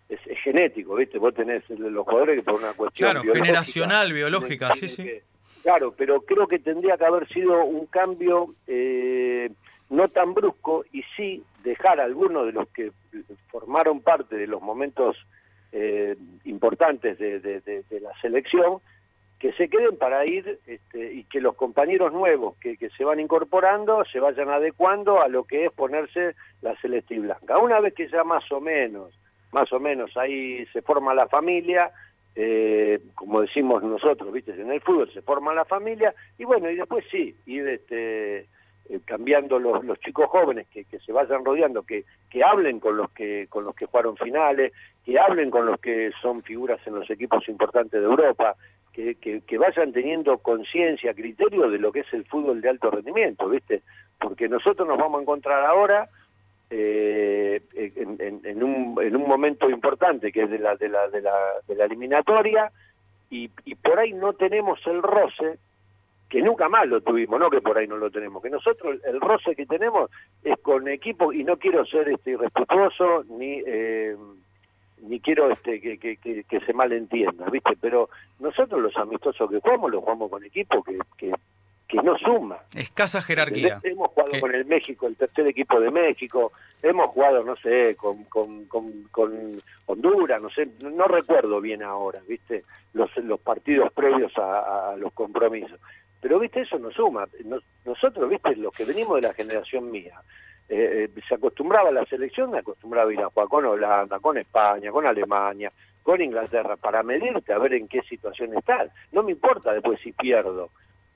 es, 0.08 0.20
genético, 0.42 0.94
¿viste? 0.96 1.18
Vos 1.18 1.34
tenés 1.34 1.68
los 1.70 2.04
jugadores 2.04 2.38
que 2.38 2.42
por 2.42 2.60
una 2.60 2.72
cuestión 2.72 3.10
claro, 3.10 3.34
generacional, 3.34 4.12
biológica, 4.12 4.72
sí, 4.74 4.88
sí. 4.88 5.10
Claro, 5.62 5.94
pero 5.96 6.22
creo 6.22 6.46
que 6.46 6.58
tendría 6.58 6.96
que 6.96 7.04
haber 7.04 7.28
sido 7.28 7.64
un 7.64 7.86
cambio 7.86 8.46
eh, 8.66 9.50
no 9.90 10.08
tan 10.08 10.34
brusco 10.34 10.84
y 10.92 11.02
sí 11.16 11.42
dejar 11.62 12.00
a 12.00 12.04
algunos 12.04 12.46
de 12.46 12.52
los 12.52 12.68
que 12.68 12.92
formaron 13.48 14.00
parte 14.00 14.36
de 14.36 14.46
los 14.46 14.62
momentos 14.62 15.16
eh, 15.72 16.16
importantes 16.44 17.18
de, 17.18 17.40
de, 17.40 18.00
la 18.00 18.10
selección, 18.20 18.78
que 19.38 19.52
se 19.52 19.68
queden 19.68 19.96
para 19.96 20.26
ir 20.26 20.58
este, 20.66 21.14
y 21.14 21.24
que 21.24 21.40
los 21.40 21.54
compañeros 21.54 22.12
nuevos 22.12 22.56
que, 22.58 22.76
que, 22.76 22.90
se 22.90 23.04
van 23.04 23.20
incorporando 23.20 24.04
se 24.04 24.20
vayan 24.20 24.50
adecuando 24.50 25.22
a 25.22 25.28
lo 25.28 25.44
que 25.44 25.66
es 25.66 25.72
ponerse 25.72 26.34
la 26.60 26.76
celeste 26.80 27.14
y 27.14 27.20
blanca. 27.20 27.58
Una 27.58 27.80
vez 27.80 27.94
que 27.94 28.08
ya 28.08 28.24
más 28.24 28.50
o 28.52 28.60
menos, 28.60 29.14
más 29.52 29.72
o 29.72 29.80
menos 29.80 30.16
ahí 30.16 30.66
se 30.72 30.82
forma 30.82 31.14
la 31.14 31.28
familia, 31.28 31.90
eh, 32.34 33.00
como 33.14 33.40
decimos 33.40 33.82
nosotros, 33.82 34.32
viste, 34.32 34.52
en 34.52 34.70
el 34.70 34.80
fútbol 34.80 35.12
se 35.12 35.22
forma 35.22 35.54
la 35.54 35.64
familia 35.64 36.14
y 36.38 36.44
bueno, 36.44 36.70
y 36.70 36.76
después 36.76 37.04
sí, 37.10 37.34
ir 37.46 37.66
este 37.68 38.46
eh, 38.88 39.00
cambiando 39.04 39.58
los, 39.58 39.84
los 39.84 39.98
chicos 40.00 40.28
jóvenes 40.28 40.66
que, 40.68 40.84
que 40.84 40.98
se 41.00 41.12
vayan 41.12 41.44
rodeando, 41.44 41.82
que, 41.82 42.04
que 42.28 42.42
hablen 42.42 42.80
con 42.80 42.96
los 42.96 43.10
que 43.10 43.46
con 43.48 43.64
los 43.64 43.74
que 43.74 43.86
jugaron 43.86 44.16
finales, 44.16 44.72
que 45.04 45.18
hablen 45.18 45.50
con 45.50 45.66
los 45.66 45.80
que 45.80 46.10
son 46.20 46.42
figuras 46.42 46.80
en 46.86 46.94
los 46.94 47.10
equipos 47.10 47.48
importantes 47.48 48.00
de 48.00 48.06
Europa, 48.06 48.56
que, 48.92 49.14
que, 49.14 49.58
vayan 49.58 49.92
teniendo 49.92 50.38
conciencia, 50.38 51.14
criterio 51.14 51.70
de 51.70 51.78
lo 51.78 51.92
que 51.92 52.00
es 52.00 52.12
el 52.12 52.24
fútbol 52.26 52.60
de 52.60 52.68
alto 52.68 52.90
rendimiento, 52.90 53.48
¿viste? 53.48 53.82
Porque 54.18 54.48
nosotros 54.48 54.86
nos 54.86 54.98
vamos 54.98 55.18
a 55.18 55.22
encontrar 55.22 55.64
ahora 55.64 56.08
eh, 56.70 57.62
en, 57.74 58.40
en, 58.44 58.62
un, 58.62 58.96
en 59.02 59.16
un 59.16 59.28
momento 59.28 59.68
importante 59.68 60.30
que 60.32 60.42
es 60.44 60.50
de 60.50 60.58
la, 60.58 60.76
de 60.76 60.88
la, 60.88 61.08
de 61.08 61.20
la, 61.20 61.36
de 61.66 61.74
la 61.74 61.84
eliminatoria 61.84 62.70
y, 63.28 63.50
y 63.64 63.74
por 63.74 63.98
ahí 63.98 64.12
no 64.12 64.32
tenemos 64.32 64.80
el 64.86 65.02
roce 65.02 65.58
que 66.28 66.40
nunca 66.40 66.68
más 66.68 66.86
lo 66.86 67.00
tuvimos, 67.00 67.40
no 67.40 67.50
que 67.50 67.60
por 67.60 67.76
ahí 67.76 67.88
no 67.88 67.96
lo 67.96 68.08
tenemos, 68.08 68.40
que 68.40 68.50
nosotros 68.50 69.00
el 69.04 69.20
roce 69.20 69.56
que 69.56 69.66
tenemos 69.66 70.10
es 70.44 70.56
con 70.60 70.86
equipo, 70.86 71.32
y 71.32 71.42
no 71.42 71.56
quiero 71.56 71.84
ser 71.84 72.08
este 72.08 72.30
irrespetuoso 72.30 73.24
ni 73.28 73.60
eh, 73.66 74.16
ni 75.02 75.18
quiero 75.18 75.50
este 75.50 75.80
que, 75.80 75.98
que, 75.98 76.16
que, 76.16 76.60
se 76.60 76.72
malentienda, 76.72 77.48
¿viste? 77.50 77.72
Pero 77.80 78.10
nosotros 78.38 78.80
los 78.80 78.96
amistosos 78.96 79.50
que 79.50 79.60
jugamos 79.60 79.90
los 79.90 80.00
jugamos 80.02 80.30
con 80.30 80.44
equipo 80.44 80.82
que, 80.82 80.98
que, 81.16 81.32
que 81.90 81.96
no 82.02 82.16
suma. 82.18 82.58
Escasa 82.76 83.20
jerarquía. 83.20 83.80
Hemos 83.82 84.08
jugado 84.08 84.40
con 84.40 84.54
el 84.54 84.64
México, 84.64 85.06
el 85.06 85.16
tercer 85.16 85.46
equipo 85.48 85.80
de 85.80 85.90
México, 85.90 86.52
hemos 86.82 87.08
jugado, 87.08 87.44
no 87.44 87.56
sé, 87.56 87.96
con, 87.96 88.24
con, 88.24 88.66
con, 88.66 89.58
Honduras, 89.86 90.40
no 90.40 90.50
sé, 90.50 90.68
no, 90.82 91.06
recuerdo 91.06 91.60
bien 91.60 91.82
ahora, 91.82 92.20
¿viste? 92.28 92.64
Los, 92.92 93.14
los 93.18 93.40
partidos 93.40 93.92
previos 93.92 94.32
a 94.38 94.94
los 94.96 95.12
compromisos 95.12 95.80
pero, 96.20 96.38
viste, 96.38 96.60
eso 96.60 96.78
no 96.78 96.90
suma. 96.90 97.26
nosotros, 97.84 98.28
viste, 98.28 98.54
los 98.56 98.72
que 98.72 98.84
venimos 98.84 99.16
de 99.16 99.28
la 99.28 99.34
generación 99.34 99.90
mía, 99.90 100.20
eh, 100.68 101.08
eh, 101.16 101.20
se 101.26 101.34
acostumbraba 101.34 101.88
a 101.88 101.92
la 101.92 102.04
selección, 102.04 102.50
me 102.50 102.58
acostumbraba 102.58 103.10
a 103.10 103.12
ir 103.12 103.20
a 103.20 103.30
jugar 103.30 103.48
con 103.48 103.64
Holanda, 103.64 104.20
con 104.20 104.36
España, 104.36 104.92
con 104.92 105.06
Alemania, 105.06 105.72
con 106.02 106.20
Inglaterra, 106.20 106.76
para 106.76 107.02
medirte 107.02 107.52
a 107.52 107.58
ver 107.58 107.74
en 107.74 107.88
qué 107.88 108.02
situación 108.02 108.56
estás. 108.56 108.90
No 109.12 109.22
me 109.22 109.32
importa 109.32 109.72
después 109.72 109.98
si 110.00 110.12
pierdo, 110.12 110.70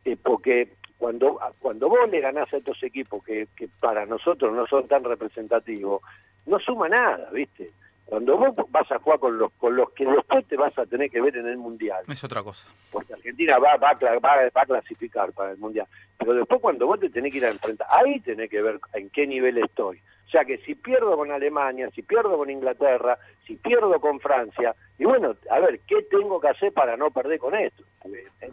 eh, 0.05 0.17
porque 0.23 0.75
cuando, 0.99 1.39
cuando 1.59 1.89
vos 1.89 2.09
le 2.11 2.21
ganás 2.21 2.53
a 2.53 2.57
estos 2.57 2.83
equipos 2.83 3.23
que, 3.25 3.49
que 3.57 3.69
para 3.81 4.07
nosotros 4.07 4.55
no 4.55 4.67
son 4.67 4.87
tan 4.89 5.05
representativos, 5.05 6.03
no 6.47 6.59
suma 6.59 6.89
nada, 6.89 7.29
¿viste? 7.33 7.71
Cuando 8.07 8.37
vos 8.37 8.55
vas 8.71 8.91
a 8.93 8.99
jugar 8.99 9.19
con 9.19 9.39
los 9.39 9.51
con 9.53 9.75
los 9.75 9.91
que 9.93 10.05
después 10.05 10.47
te 10.47 10.57
vas 10.57 10.79
a 10.79 10.85
tener 10.85 11.11
que 11.11 11.23
ver 11.23 11.37
en 11.37 11.49
el 11.49 11.57
Mundial. 11.57 12.05
Es 12.07 12.23
otra 12.23 12.43
cosa. 12.43 12.69
Porque 12.93 13.15
Argentina 13.15 13.59
va, 13.59 13.77
va, 13.77 13.95
va, 13.95 14.51
a 14.55 14.67
clasificar 14.67 15.33
para 15.33 15.53
el 15.53 15.59
Mundial. 15.59 15.87
Pero 16.19 16.35
después 16.35 16.61
cuando 16.61 16.87
vos 16.87 17.01
te 17.01 17.09
tenés 17.09 17.33
que 17.33 17.39
ir 17.39 17.47
a 17.47 17.51
enfrentar, 17.51 17.87
ahí 17.91 18.21
tenés 18.21 18.51
que 18.51 18.61
ver 18.61 18.79
en 18.93 19.09
qué 19.09 19.27
nivel 19.27 19.57
estoy. 19.59 20.03
O 20.27 20.31
sea 20.31 20.45
que 20.45 20.59
si 20.59 20.75
pierdo 20.75 21.17
con 21.17 21.31
Alemania, 21.31 21.89
si 21.95 22.03
pierdo 22.03 22.37
con 22.37 22.51
Inglaterra, 22.51 23.19
si 23.47 23.57
pierdo 23.57 23.99
con 24.01 24.21
Francia, 24.21 24.75
y 24.99 25.05
bueno, 25.05 25.35
a 25.51 25.61
ver, 25.61 25.81
¿qué 25.87 26.03
tengo 26.11 26.41
que 26.41 26.49
hacer 26.49 26.73
para 26.73 26.97
no 26.97 27.11
perder 27.11 27.39
con 27.39 27.55
esto? 27.55 27.83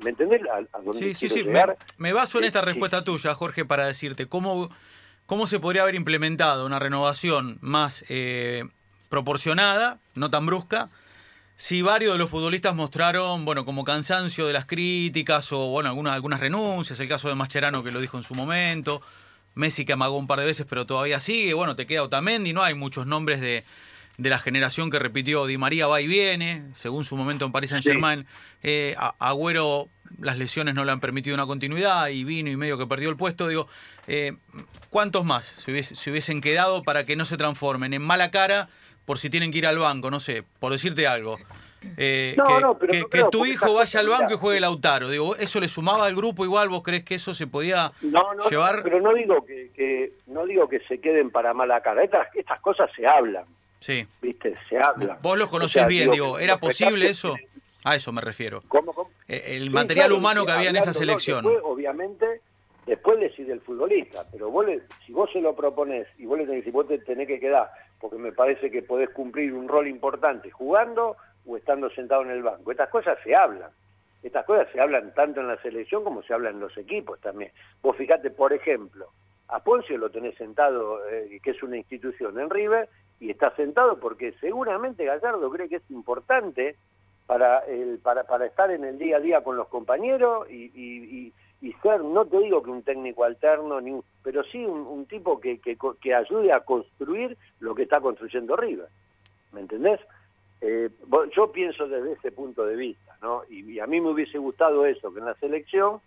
¿Me 0.03 0.10
entendés? 0.10 0.41
A, 0.50 0.63
sí, 0.93 1.13
sí, 1.13 1.29
sí. 1.29 1.45
Me, 1.98 2.13
baso 2.13 2.39
en 2.39 2.45
esta 2.45 2.62
respuesta 2.62 3.03
tuya, 3.03 3.33
Jorge, 3.36 3.65
para 3.65 3.86
decirte 3.86 4.27
cómo, 4.27 4.69
cómo 5.25 5.45
se 5.45 5.60
podría 5.60 5.83
haber 5.83 5.95
implementado 5.95 6.65
una 6.65 6.79
renovación 6.79 7.57
más... 7.62 8.05
Eh, 8.10 8.63
proporcionada, 9.12 10.00
no 10.15 10.31
tan 10.31 10.48
brusca. 10.48 10.89
Si 11.57 11.83
varios 11.83 12.13
de 12.13 12.17
los 12.17 12.31
futbolistas 12.31 12.74
mostraron, 12.74 13.45
bueno, 13.45 13.65
como 13.65 13.83
cansancio 13.83 14.48
de 14.48 14.53
las 14.53 14.65
críticas 14.65 15.51
o, 15.51 15.67
bueno, 15.67 15.89
algunas, 15.89 16.15
algunas 16.15 16.39
renuncias, 16.39 17.00
el 17.00 17.07
caso 17.07 17.29
de 17.29 17.36
Mascherano 17.36 17.83
que 17.83 17.91
lo 17.91 18.00
dijo 18.00 18.17
en 18.17 18.24
su 18.24 18.33
momento, 18.33 19.03
Messi 19.53 19.86
que 19.86 19.93
amagó 19.93 20.17
un 20.17 20.25
par 20.25 20.39
de 20.39 20.45
veces 20.45 20.65
pero 20.67 20.88
todavía 20.88 21.19
sigue, 21.19 21.53
bueno, 21.53 21.75
te 21.75 21.86
queda 21.86 22.01
Otamendi, 22.01 22.53
no 22.53 22.63
hay 22.63 22.74
muchos 22.74 23.05
nombres 23.05 23.41
de, 23.41 23.63
de 24.18 24.30
la 24.30 24.38
generación 24.38 24.89
que 24.89 25.00
repitió 25.00 25.46
Di 25.46 25.58
María 25.58 25.88
va 25.88 26.01
y 26.01 26.08
viene, 26.08 26.63
según 26.74 27.03
su 27.03 27.15
momento 27.15 27.46
en 27.46 27.51
Paris 27.51 27.72
Saint 27.72 27.84
Germain. 27.84 28.25
Eh, 28.63 28.96
Agüero, 29.20 29.88
las 30.20 30.38
lesiones 30.38 30.75
no 30.75 30.86
le 30.86 30.91
han 30.91 31.00
permitido 31.00 31.34
una 31.34 31.46
continuidad 31.46 32.10
y 32.10 32.24
vino 32.24 32.50
y 32.50 32.58
medio 32.58 32.77
que 32.77 32.86
perdió 32.86 33.10
el 33.10 33.18
puesto. 33.18 33.48
Digo, 33.48 33.68
eh, 34.08 34.34
¿cuántos 34.89 35.25
más 35.25 35.46
se, 35.46 35.82
se, 35.84 36.12
hubiesen 36.12 36.41
quedado 36.41 36.84
para 36.84 37.06
que 37.06 37.15
no 37.15 37.25
se 37.25 37.38
transformen 37.38 37.94
en 37.94 38.01
mala 38.01 38.32
cara 38.32 38.70
por 39.06 39.18
si 39.18 39.30
tienen 39.30 39.51
que 39.51 39.58
ir 39.58 39.68
al 39.68 39.77
banco, 39.77 40.12
no 40.12 40.20
sé, 40.20 40.44
por 40.60 40.72
decirte 40.72 41.08
algo. 41.08 41.38
Eh, 41.98 42.36
que, 43.10 43.24
tu 43.32 43.46
hijo 43.46 43.74
vaya 43.74 44.00
al 44.00 44.08
banco 44.08 44.34
y 44.34 44.38
juegue 44.38 44.60
Lautaro. 44.60 45.10
Digo, 45.10 45.36
¿eso 45.36 45.60
le 45.60 45.68
sumaba 45.68 46.06
al 46.06 46.15
grupo 46.15 46.46
igual? 46.46 46.70
¿Vos 46.70 46.84
crees 46.84 47.03
que 47.03 47.15
eso 47.15 47.34
se 47.34 47.48
podía 47.48 47.91
no, 48.01 48.36
no, 48.36 48.50
llevar? 48.50 48.84
pero 48.84 49.01
no 49.01 49.13
digo 49.13 49.44
que, 49.46 50.13
no 50.27 50.46
digo 50.46 50.70
que 50.70 50.80
se 50.82 51.00
queden 51.00 51.32
para 51.32 51.53
mala 51.53 51.82
cara. 51.82 52.03
Estas, 52.03 52.27
estas 52.36 52.62
cosas 52.62 52.89
se 52.96 53.08
hablan. 53.08 53.46
Sí. 53.81 54.07
¿Viste? 54.21 54.55
Se 54.69 54.77
hablan. 54.77 55.17
Vos 55.21 55.38
los 55.38 55.50
conocés 55.50 55.85
bien, 55.88 56.09
digo, 56.11 56.39
¿era 56.39 56.57
posible 56.57 57.09
eso? 57.09 57.35
A 57.83 57.95
eso 57.95 58.13
me 58.13 58.21
refiero. 58.21 58.61
¿Cómo, 58.67 58.93
cómo? 58.93 59.09
Eh, 59.27 59.57
el 59.57 59.71
material 59.71 60.13
humano 60.13 60.45
que 60.45 60.53
había 60.53 60.69
en 60.69 60.77
esa 60.77 60.93
selección. 60.93 61.45
obviamente, 61.63 62.41
después 62.85 63.19
decide 63.19 63.53
el 63.53 63.61
futbolista, 63.61 64.25
pero 64.31 64.50
vos 64.50 64.67
si 65.05 65.11
vos 65.11 65.29
se 65.33 65.41
lo 65.41 65.55
proponés 65.55 66.07
y 66.17 66.25
vos 66.25 66.38
le 66.38 66.45
tenés, 66.45 66.63
si 66.63 66.71
vos 66.71 66.88
te 66.88 67.00
tenés 67.00 67.27
que 67.27 67.39
quedar 67.39 67.69
porque 68.01 68.17
me 68.17 68.31
parece 68.31 68.71
que 68.71 68.81
podés 68.81 69.11
cumplir 69.11 69.53
un 69.53 69.67
rol 69.67 69.88
importante 69.88 70.50
jugando 70.50 71.15
o 71.45 71.55
estando 71.55 71.89
sentado 71.91 72.23
en 72.23 72.31
el 72.31 72.41
banco. 72.41 72.71
Estas 72.71 72.89
cosas 72.89 73.17
se 73.23 73.35
hablan. 73.35 73.69
Estas 74.23 74.45
cosas 74.45 74.67
se 74.73 74.81
hablan 74.81 75.13
tanto 75.13 75.39
en 75.39 75.47
la 75.47 75.61
selección 75.61 76.03
como 76.03 76.23
se 76.23 76.33
hablan 76.33 76.55
en 76.55 76.61
los 76.61 76.77
equipos 76.77 77.19
también. 77.21 77.51
Vos 77.81 77.95
fijate, 77.95 78.31
por 78.31 78.53
ejemplo, 78.53 79.07
a 79.47 79.59
Poncio 79.59 79.97
lo 79.97 80.09
tenés 80.09 80.35
sentado, 80.35 81.00
eh, 81.09 81.39
que 81.43 81.51
es 81.51 81.63
una 81.63 81.77
institución 81.77 82.39
en 82.39 82.50
River, 82.50 82.89
y 83.21 83.31
está 83.31 83.55
sentado 83.55 83.99
porque 83.99 84.33
seguramente 84.41 85.05
Gallardo 85.05 85.49
cree 85.49 85.69
que 85.69 85.77
es 85.77 85.91
importante 85.91 86.75
para, 87.27 87.59
el, 87.59 87.99
para, 87.99 88.25
para 88.25 88.45
estar 88.45 88.69
en 88.71 88.83
el 88.83 88.97
día 88.97 89.17
a 89.17 89.21
día 89.21 89.41
con 89.41 89.55
los 89.55 89.69
compañeros 89.69 90.49
y, 90.49 91.31
y 91.61 91.73
ser, 91.83 92.03
no 92.03 92.25
te 92.25 92.39
digo 92.39 92.63
que 92.63 92.71
un 92.71 92.81
técnico 92.81 93.23
alterno, 93.23 93.79
ni 93.79 93.99
pero 94.23 94.43
sí 94.43 94.65
un, 94.65 95.05
tipo 95.05 95.39
que, 95.39 95.59
que, 95.59 95.77
que, 96.01 96.13
ayude 96.13 96.51
a 96.51 96.61
construir 96.61 97.37
lo 97.59 97.75
que 97.75 97.83
está 97.83 98.01
construyendo 98.01 98.55
River. 98.55 98.87
¿Me 99.51 99.61
entendés? 99.61 99.99
Eh, 100.61 100.89
yo 101.35 101.51
pienso 101.51 101.87
desde 101.87 102.13
ese 102.13 102.31
punto 102.31 102.65
de 102.65 102.75
vista, 102.75 103.15
¿no? 103.21 103.43
Y, 103.49 103.79
a 103.79 103.87
mí 103.87 104.01
me 104.01 104.09
hubiese 104.09 104.37
gustado 104.37 104.85
eso, 104.85 105.13
que 105.13 105.19
en 105.19 105.25
la 105.25 105.35
selección 105.35 106.01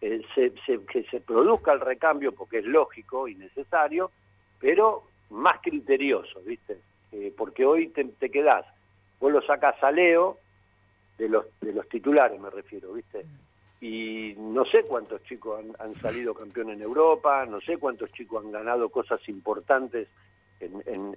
eh, 0.00 0.22
se, 0.34 0.52
que 0.84 1.04
se 1.04 1.20
produzca 1.20 1.72
el 1.72 1.80
recambio, 1.80 2.32
porque 2.32 2.58
es 2.58 2.64
lógico 2.64 3.28
y 3.28 3.34
necesario, 3.34 4.10
pero 4.58 5.04
más 5.34 5.60
criterioso, 5.62 6.40
¿viste? 6.44 6.78
Eh, 7.12 7.32
porque 7.36 7.64
hoy 7.64 7.88
te, 7.88 8.04
te 8.04 8.30
quedás, 8.30 8.64
vos 9.20 9.32
lo 9.32 9.42
sacas 9.42 9.82
a 9.82 9.90
Leo, 9.90 10.38
de 11.18 11.28
los, 11.28 11.46
de 11.60 11.72
los 11.72 11.88
titulares 11.88 12.40
me 12.40 12.50
refiero, 12.50 12.92
¿viste? 12.92 13.24
y 13.84 14.34
no 14.38 14.64
sé 14.64 14.82
cuántos 14.84 15.22
chicos 15.24 15.62
han, 15.78 15.94
salido 15.96 16.32
campeones 16.32 16.76
en 16.76 16.82
Europa, 16.82 17.44
no 17.44 17.60
sé 17.60 17.76
cuántos 17.76 18.10
chicos 18.12 18.42
han 18.42 18.50
ganado 18.50 18.88
cosas 18.88 19.20
importantes 19.28 20.08
en, 20.58 21.14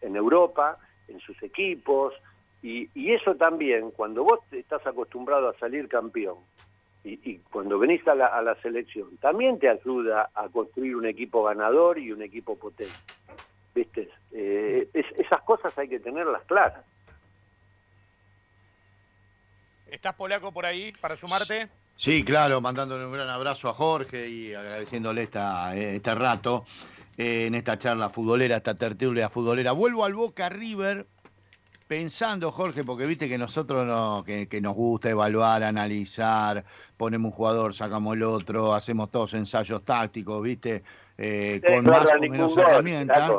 en, 0.00 0.16
Europa, 0.16 0.78
en 1.06 1.20
sus 1.20 1.42
equipos, 1.42 2.14
y, 2.62 2.88
y, 2.94 3.12
eso 3.12 3.34
también, 3.34 3.90
cuando 3.90 4.24
vos 4.24 4.40
estás 4.52 4.86
acostumbrado 4.86 5.50
a 5.50 5.58
salir 5.58 5.86
campeón, 5.86 6.36
y, 7.04 7.36
cuando 7.50 7.78
venís 7.78 8.06
a 8.08 8.14
la, 8.14 8.28
a 8.28 8.40
la, 8.40 8.54
selección, 8.62 9.18
también 9.18 9.58
te 9.58 9.68
ayuda 9.68 10.30
a 10.34 10.48
construir 10.48 10.96
un 10.96 11.04
equipo 11.04 11.42
ganador 11.42 11.98
y 11.98 12.10
un 12.10 12.22
equipo 12.22 12.56
potente. 12.56 12.92
¿Viste? 13.78 14.10
Eh, 14.32 14.88
esas 14.92 15.40
cosas 15.42 15.76
hay 15.78 15.88
que 15.88 16.00
tenerlas 16.00 16.42
claras. 16.46 16.84
¿Estás 19.86 20.16
polaco 20.16 20.50
por 20.50 20.66
ahí 20.66 20.92
para 21.00 21.16
sumarte? 21.16 21.68
Sí, 21.94 22.24
claro, 22.24 22.60
mandándole 22.60 23.06
un 23.06 23.12
gran 23.12 23.28
abrazo 23.28 23.68
a 23.68 23.74
Jorge 23.74 24.28
y 24.28 24.52
agradeciéndole 24.52 25.22
esta, 25.22 25.76
eh, 25.76 25.94
este 25.94 26.12
rato 26.16 26.66
eh, 27.16 27.46
en 27.46 27.54
esta 27.54 27.78
charla 27.78 28.10
futbolera, 28.10 28.56
esta 28.56 28.74
tertulia 28.74 29.30
futbolera. 29.30 29.70
Vuelvo 29.70 30.04
al 30.04 30.14
Boca 30.14 30.48
River 30.48 31.06
pensando, 31.86 32.50
Jorge, 32.50 32.82
porque 32.82 33.06
viste 33.06 33.28
que 33.28 33.38
nosotros 33.38 33.86
no, 33.86 34.24
que, 34.24 34.60
nos 34.60 34.74
gusta 34.74 35.08
evaluar, 35.08 35.62
analizar, 35.62 36.64
ponemos 36.96 37.30
un 37.30 37.36
jugador, 37.36 37.74
sacamos 37.74 38.16
el 38.16 38.24
otro, 38.24 38.74
hacemos 38.74 39.08
todos 39.12 39.34
ensayos 39.34 39.84
tácticos, 39.84 40.42
viste, 40.42 40.82
eh, 41.18 41.60
con 41.66 41.84
más 41.84 42.08
o 42.12 42.20
menos 42.20 42.56
herramientas. 42.56 43.30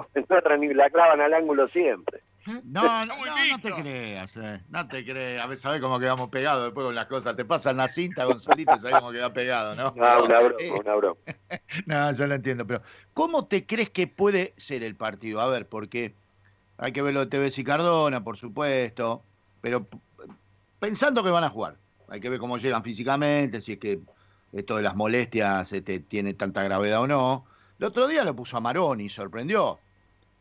La 0.76 0.90
clavan 0.90 1.22
al 1.22 1.34
ángulo 1.34 1.68
siempre. 1.68 2.22
No, 2.64 3.06
no, 3.06 3.16
no, 3.26 3.62
te 3.62 3.72
creas, 3.72 4.36
eh. 4.38 4.60
no 4.70 4.88
te 4.88 5.06
creas. 5.06 5.44
A 5.44 5.48
ver, 5.48 5.58
sabés 5.58 5.82
cómo 5.82 6.00
quedamos 6.00 6.30
pegados 6.30 6.64
después 6.64 6.86
con 6.86 6.96
las 6.96 7.06
cosas. 7.06 7.36
Te 7.36 7.46
pasan 7.46 7.78
la 7.78 7.88
cinta, 7.88 8.26
Gonzalito, 8.26 8.76
y 8.76 8.80
sabés 8.80 8.98
cómo 8.98 9.12
queda 9.12 9.32
pegado, 9.32 9.76
¿no? 9.76 9.94
No, 9.96 10.24
una 10.24 10.42
broma, 10.42 10.80
una 10.80 10.96
broma. 10.96 11.20
no, 11.86 12.12
yo 12.12 12.28
lo 12.28 12.36
entiendo, 12.36 12.66
pero 12.66 12.82
¿cómo 13.14 13.46
te 13.46 13.66
crees 13.66 13.90
que 13.90 14.08
puede 14.08 14.54
ser 14.58 14.84
el 14.84 14.96
partido? 14.96 15.42
A 15.42 15.48
ver, 15.48 15.68
porque 15.68 16.14
hay 16.78 16.92
que 16.92 17.02
ver 17.02 17.14
lo 17.14 17.22
de 17.22 17.28
TV 17.28 17.52
y 17.56 17.64
Cardona, 17.64 18.24
por 18.24 18.38
supuesto, 18.38 19.22
pero 19.62 19.86
pensando 20.80 21.24
que 21.24 21.30
van 21.30 21.44
a 21.44 21.50
jugar, 21.50 21.76
hay 22.08 22.20
que 22.20 22.30
ver 22.30 22.40
cómo 22.40 22.58
llegan 22.58 22.84
físicamente, 22.84 23.62
si 23.62 23.74
es 23.74 23.80
que 23.80 24.00
esto 24.54 24.78
de 24.78 24.84
las 24.84 24.96
molestias 24.96 25.72
este, 25.72 26.00
tiene 26.00 26.34
tanta 26.34 26.64
gravedad 26.64 27.02
o 27.02 27.08
no. 27.08 27.46
El 27.80 27.86
otro 27.86 28.10
día 28.10 28.26
lo 28.26 28.36
puso 28.36 28.58
a 28.58 28.60
Maroni, 28.60 29.08
sorprendió. 29.08 29.80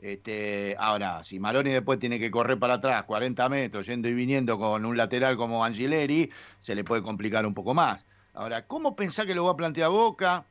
Este, 0.01 0.75
ahora, 0.77 1.23
si 1.23 1.39
Maroni 1.39 1.71
después 1.71 2.01
tiene 2.01 2.19
que 2.19 2.33
correr 2.33 2.59
para 2.59 2.75
atrás 2.75 3.05
40 3.05 3.49
metros, 3.49 3.87
yendo 3.87 4.09
y 4.09 4.15
viniendo 4.15 4.59
con 4.59 4.85
un 4.85 4.97
lateral 4.97 5.37
como 5.37 5.65
Angileri, 5.65 6.33
se 6.59 6.75
le 6.75 6.83
puede 6.83 7.01
complicar 7.03 7.47
un 7.47 7.55
poco 7.55 7.75
más. 7.75 8.05
Ahora, 8.35 8.67
¿cómo 8.67 8.97
pensá 8.97 9.25
que 9.25 9.37
lo 9.37 9.45
va 9.45 9.53
a 9.53 9.57
plantear 9.57 9.91
Boca? 9.91 10.47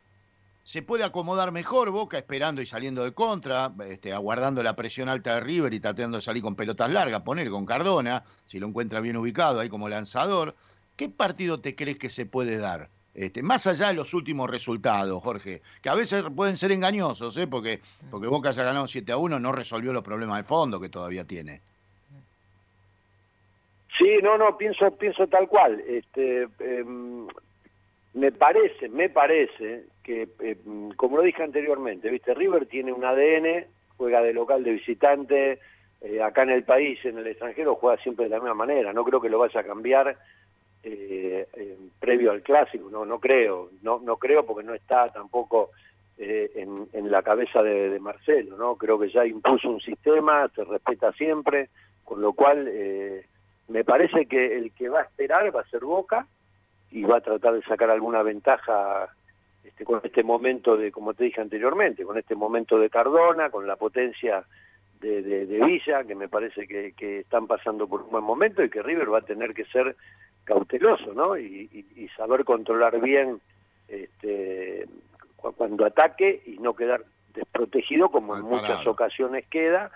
¿Se 0.63 0.81
puede 0.81 1.03
acomodar 1.03 1.51
mejor 1.51 1.91
Boca 1.91 2.17
esperando 2.17 2.61
y 2.61 2.65
saliendo 2.65 3.03
de 3.03 3.13
contra, 3.13 3.73
este, 3.85 4.13
aguardando 4.13 4.63
la 4.63 4.77
presión 4.77 5.09
alta 5.09 5.35
de 5.35 5.39
River 5.41 5.73
y 5.73 5.81
tratando 5.81 6.19
de 6.19 6.21
salir 6.21 6.41
con 6.41 6.55
pelotas 6.55 6.89
largas, 6.89 7.21
poner 7.21 7.49
con 7.49 7.65
Cardona, 7.65 8.23
si 8.45 8.59
lo 8.59 8.67
encuentra 8.67 9.01
bien 9.01 9.17
ubicado 9.17 9.59
ahí 9.59 9.67
como 9.67 9.89
lanzador? 9.89 10.55
¿Qué 10.95 11.09
partido 11.09 11.59
te 11.59 11.75
crees 11.75 11.97
que 11.97 12.09
se 12.09 12.25
puede 12.25 12.57
dar? 12.57 12.89
Este, 13.17 13.41
más 13.41 13.65
allá 13.65 13.87
de 13.87 13.95
los 13.95 14.13
últimos 14.13 14.47
resultados, 14.47 15.23
Jorge, 15.23 15.63
que 15.81 15.89
a 15.89 15.95
veces 15.95 16.23
pueden 16.35 16.55
ser 16.55 16.71
engañosos, 16.71 17.35
¿eh? 17.37 17.47
porque, 17.47 17.79
porque 18.11 18.27
Boca 18.27 18.49
haya 18.49 18.61
ganado 18.61 18.85
7 18.85 19.11
a 19.11 19.17
1 19.17 19.39
no 19.39 19.51
resolvió 19.51 19.91
los 19.91 20.03
problemas 20.03 20.37
de 20.37 20.43
fondo 20.43 20.79
que 20.79 20.89
todavía 20.89 21.23
tiene. 21.23 21.61
Sí, 23.97 24.19
no, 24.21 24.37
no, 24.37 24.55
pienso, 24.55 24.91
pienso 24.91 25.25
tal 25.25 25.47
cual. 25.47 25.81
Este, 25.87 26.47
em, 26.59 27.25
me 28.13 28.31
parece, 28.31 28.87
me 28.87 29.09
parece 29.09 29.85
que, 30.03 30.29
em, 30.39 30.89
como 30.91 31.17
lo 31.17 31.23
dije 31.23 31.41
anteriormente, 31.41 32.11
viste, 32.11 32.35
River 32.35 32.67
tiene 32.67 32.93
un 32.93 33.03
ADN, 33.03 33.65
juega 33.97 34.21
de 34.21 34.33
local, 34.33 34.63
de 34.63 34.73
visitante, 34.73 35.59
eh, 36.01 36.21
acá 36.21 36.43
en 36.43 36.51
el 36.51 36.63
país, 36.65 37.03
en 37.03 37.17
el 37.17 37.25
extranjero, 37.25 37.73
juega 37.73 37.99
siempre 38.03 38.25
de 38.25 38.29
la 38.29 38.39
misma 38.41 38.53
manera. 38.53 38.93
No 38.93 39.03
creo 39.03 39.19
que 39.19 39.29
lo 39.29 39.39
vaya 39.39 39.61
a 39.61 39.65
cambiar 39.65 40.15
eh, 40.89 41.77
previo 41.99 42.31
al 42.31 42.41
clásico, 42.41 42.89
no, 42.89 43.05
no 43.05 43.19
creo, 43.19 43.69
no, 43.81 43.99
no 43.99 44.17
creo 44.17 44.45
porque 44.45 44.65
no 44.65 44.73
está 44.73 45.11
tampoco 45.11 45.71
eh, 46.17 46.51
en, 46.55 47.11
la 47.11 47.21
cabeza 47.21 47.61
de, 47.61 47.99
Marcelo, 47.99 48.57
¿no? 48.57 48.75
Creo 48.75 48.99
que 48.99 49.09
ya 49.09 49.25
impuso 49.25 49.69
un 49.69 49.79
sistema, 49.79 50.49
se 50.55 50.63
respeta 50.63 51.11
siempre, 51.13 51.69
con 52.03 52.21
lo 52.21 52.33
cual 52.33 52.67
eh, 52.67 53.25
me 53.67 53.83
parece 53.83 54.25
que 54.25 54.57
el 54.57 54.71
que 54.71 54.89
va 54.89 55.01
a 55.01 55.03
esperar 55.03 55.55
va 55.55 55.61
a 55.61 55.69
ser 55.69 55.81
Boca 55.81 56.25
y 56.91 57.03
va 57.03 57.17
a 57.17 57.21
tratar 57.21 57.53
de 57.53 57.61
sacar 57.63 57.89
alguna 57.89 58.23
ventaja 58.23 59.09
este, 59.63 59.85
con 59.85 60.01
este 60.03 60.23
momento 60.23 60.75
de, 60.75 60.91
como 60.91 61.13
te 61.13 61.25
dije 61.25 61.41
anteriormente, 61.41 62.03
con 62.03 62.17
este 62.17 62.35
momento 62.35 62.79
de 62.79 62.89
Cardona, 62.89 63.49
con 63.49 63.67
la 63.67 63.75
potencia 63.75 64.43
de, 64.99 65.21
de, 65.21 65.45
de 65.45 65.65
Villa, 65.65 66.03
que 66.03 66.15
me 66.15 66.27
parece 66.27 66.67
que, 66.67 66.93
que, 66.93 67.19
están 67.19 67.45
pasando 67.45 67.87
por 67.87 68.01
un 68.01 68.09
buen 68.09 68.23
momento 68.23 68.63
y 68.63 68.69
que 68.69 68.81
River 68.81 69.13
va 69.13 69.19
a 69.19 69.25
tener 69.25 69.53
que 69.53 69.65
ser 69.65 69.95
cauteloso, 70.47 71.13
¿no? 71.13 71.37
Y, 71.37 72.09
saber 72.15 72.45
controlar 72.45 72.99
bien 72.99 73.39
este, 73.87 74.87
cuando 75.35 75.85
ataque 75.85 76.41
y 76.47 76.57
no 76.57 76.73
quedar 76.73 77.03
desprotegido 77.35 78.09
como 78.09 78.35
en 78.35 78.41
muchas 78.41 78.87
ocasiones 78.87 79.45
queda, 79.49 79.91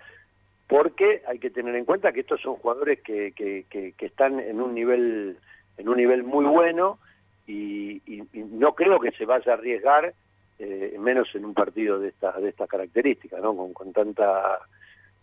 porque 0.67 1.23
hay 1.27 1.39
que 1.39 1.49
tener 1.49 1.73
en 1.75 1.85
cuenta 1.85 2.11
que 2.11 2.19
estos 2.19 2.41
son 2.41 2.57
jugadores 2.57 3.01
que, 3.01 3.31
que, 3.31 3.65
que, 3.69 4.05
están 4.05 4.39
en 4.39 4.61
un 4.61 4.75
nivel 4.75 5.37
en 5.77 5.89
un 5.89 5.97
nivel 5.97 6.23
muy 6.23 6.45
bueno 6.45 6.99
y, 7.47 8.01
no 8.35 8.75
creo 8.75 8.99
que 8.99 9.11
se 9.11 9.25
vaya 9.25 9.53
a 9.53 9.55
arriesgar 9.55 10.13
eh, 10.59 10.95
menos 10.99 11.33
en 11.33 11.45
un 11.45 11.55
partido 11.55 11.97
de 11.97 12.09
estas 12.09 12.39
de 12.39 12.49
estas 12.49 12.69
características, 12.69 13.41
¿no? 13.41 13.55
Con, 13.55 13.73
con 13.73 13.93
tanta 13.93 14.59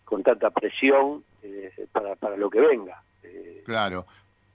con 0.03 0.21
tanta 0.23 0.49
presión 0.49 1.23
eh, 1.43 1.71
para, 1.93 2.15
para 2.15 2.35
lo 2.35 2.49
que 2.49 2.59
venga. 2.59 3.01
Eh, 3.23 3.61
claro. 3.63 4.05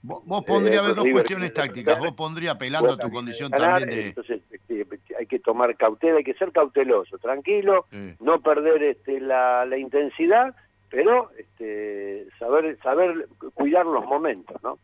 Vos, 0.07 0.43
pondría 0.45 0.83
ver 0.83 0.93
dos 0.93 1.07
cuestiones 1.11 1.53
tácticas, 1.53 1.97
vos 1.97 2.13
pondría 2.13 2.51
apelando 2.51 2.93
a 2.93 2.97
tu 2.97 3.09
condición 3.09 3.51
también 3.51 3.89
de... 3.89 4.07
Entonces 4.09 4.41
este, 4.51 4.85
hay 5.17 5.25
que 5.25 5.39
tomar 5.39 5.75
cautela, 5.75 6.17
hay 6.17 6.23
que 6.23 6.35
ser 6.35 6.51
cauteloso, 6.51 7.17
tranquilo, 7.17 7.87
no 8.19 8.39
perder 8.41 8.83
este, 8.83 9.19
la, 9.19 9.65
la 9.65 9.77
intensidad, 9.77 10.55
pero 10.89 11.31
este, 11.37 12.27
saber, 12.37 12.77
saber 12.83 13.27
cuidar 13.55 13.85
los 13.87 14.05
momentos, 14.05 14.61
¿no? 14.63 14.77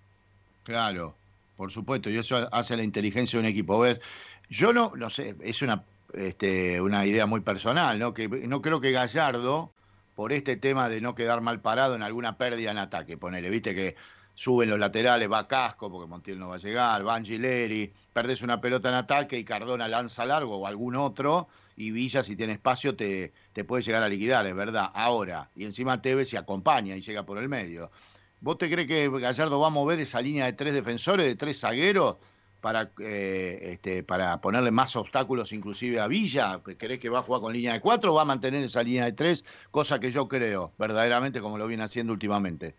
Claro, 0.63 1.13
por 1.55 1.71
supuesto, 1.71 2.09
y 2.09 2.17
eso 2.17 2.47
hace 2.51 2.75
la 2.75 2.83
inteligencia 2.83 3.37
de 3.37 3.45
un 3.45 3.51
equipo. 3.51 3.79
¿Ves? 3.79 4.01
Yo 4.49 4.73
no, 4.73 4.93
no 4.95 5.11
sé, 5.11 5.35
es 5.41 5.61
una, 5.61 5.83
este, 6.13 6.81
una 6.81 7.05
idea 7.05 7.27
muy 7.27 7.41
personal, 7.41 7.99
¿no? 7.99 8.13
Que 8.13 8.27
no 8.27 8.61
creo 8.61 8.81
que 8.81 8.91
Gallardo, 8.91 9.69
por 10.15 10.33
este 10.33 10.57
tema 10.57 10.89
de 10.89 10.99
no 10.99 11.13
quedar 11.13 11.41
mal 11.41 11.59
parado 11.59 11.95
en 11.95 12.01
alguna 12.01 12.37
pérdida 12.37 12.71
en 12.71 12.79
ataque, 12.79 13.17
ponele, 13.17 13.49
viste 13.51 13.75
que 13.75 13.95
suben 14.41 14.71
los 14.71 14.79
laterales, 14.79 15.31
va 15.31 15.47
Casco, 15.47 15.91
porque 15.91 16.09
Montiel 16.09 16.39
no 16.39 16.49
va 16.49 16.55
a 16.55 16.57
llegar, 16.57 17.05
va 17.05 17.13
Angileri, 17.13 17.93
perdés 18.11 18.41
una 18.41 18.59
pelota 18.59 18.89
en 18.89 18.95
ataque 18.95 19.37
y 19.37 19.43
Cardona 19.43 19.87
lanza 19.87 20.25
largo 20.25 20.57
o 20.57 20.65
algún 20.65 20.95
otro, 20.95 21.47
y 21.75 21.91
Villa, 21.91 22.23
si 22.23 22.35
tiene 22.35 22.53
espacio, 22.53 22.95
te, 22.95 23.33
te 23.53 23.63
puede 23.65 23.83
llegar 23.83 24.01
a 24.01 24.09
liquidar, 24.09 24.47
es 24.47 24.55
verdad. 24.55 24.89
Ahora, 24.95 25.47
y 25.55 25.63
encima 25.65 26.01
Tevez 26.01 26.29
se 26.29 26.39
acompaña 26.39 26.95
y 26.95 27.01
llega 27.01 27.23
por 27.23 27.37
el 27.37 27.49
medio. 27.49 27.91
¿Vos 28.39 28.57
te 28.57 28.67
crees 28.67 28.87
que 28.87 29.07
Gallardo 29.09 29.59
va 29.59 29.67
a 29.67 29.69
mover 29.69 29.99
esa 29.99 30.19
línea 30.19 30.45
de 30.45 30.53
tres 30.53 30.73
defensores, 30.73 31.27
de 31.27 31.35
tres 31.35 31.59
zagueros, 31.59 32.15
para, 32.61 32.89
eh, 32.99 33.59
este, 33.73 34.01
para 34.01 34.41
ponerle 34.41 34.71
más 34.71 34.95
obstáculos 34.95 35.53
inclusive 35.53 35.99
a 35.99 36.07
Villa? 36.07 36.61
¿Crees 36.63 36.99
que 36.99 37.09
va 37.09 37.19
a 37.19 37.23
jugar 37.23 37.41
con 37.41 37.53
línea 37.53 37.73
de 37.73 37.79
cuatro 37.79 38.11
o 38.11 38.15
va 38.15 38.23
a 38.23 38.25
mantener 38.25 38.63
esa 38.63 38.81
línea 38.81 39.05
de 39.05 39.13
tres? 39.13 39.45
Cosa 39.69 39.99
que 39.99 40.09
yo 40.09 40.27
creo, 40.27 40.73
verdaderamente, 40.79 41.41
como 41.41 41.59
lo 41.59 41.67
viene 41.67 41.83
haciendo 41.83 42.11
últimamente. 42.11 42.73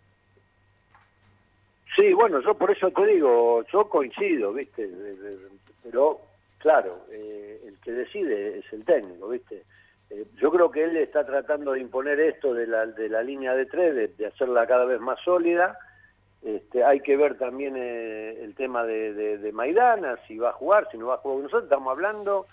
Sí, 1.97 2.13
bueno, 2.15 2.41
yo 2.41 2.55
por 2.55 2.71
eso 2.71 2.91
te 2.91 3.07
digo, 3.07 3.65
yo 3.71 3.89
coincido, 3.89 4.53
¿viste? 4.53 4.89
Pero, 5.83 6.21
claro, 6.59 7.05
eh, 7.13 7.59
el 7.67 7.79
que 7.81 7.93
decide 7.93 8.59
es 8.59 8.73
el 8.73 8.85
técnico, 8.85 9.29
¿viste? 9.29 9.65
Eh, 10.09 10.25
yo 10.41 10.51
creo 10.51 10.71
que 10.71 10.85
él 10.85 10.97
está 10.97 11.25
tratando 11.27 11.73
de 11.73 11.81
imponer 11.81 12.19
esto 12.19 12.55
de 12.55 12.67
la, 12.67 12.87
de 12.87 13.11
la 13.11 13.23
línea 13.23 13.55
de 13.55 13.67
tres, 13.67 14.17
de, 14.17 14.27
hacerla 14.27 14.67
cada 14.67 14.87
vez 14.87 15.01
más 15.01 15.21
sólida. 15.21 15.79
Este, 16.43 16.83
hay 16.83 17.01
que 17.01 17.17
ver 17.17 17.37
también 17.37 17.75
eh, 17.77 18.43
el 18.43 18.55
tema 18.55 18.85
de, 18.85 19.13
de, 19.39 19.53
Maidana, 19.53 20.17
si 20.27 20.39
va 20.39 20.51
a 20.51 20.55
jugar, 20.55 20.89
si 20.91 20.97
no 20.97 21.09
va 21.09 21.15
a 21.15 21.19
jugar. 21.19 21.43
Nosotros 21.43 21.65
estamos 21.65 21.91
hablando 21.91 22.47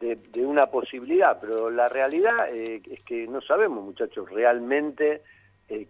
de, 0.00 0.16
de 0.16 0.44
una 0.44 0.66
posibilidad, 0.66 1.40
pero 1.40 1.70
la 1.70 1.88
realidad 1.88 2.50
es 2.54 3.02
que 3.04 3.26
no 3.26 3.40
sabemos, 3.40 3.82
muchachos, 3.82 4.30
realmente 4.30 5.22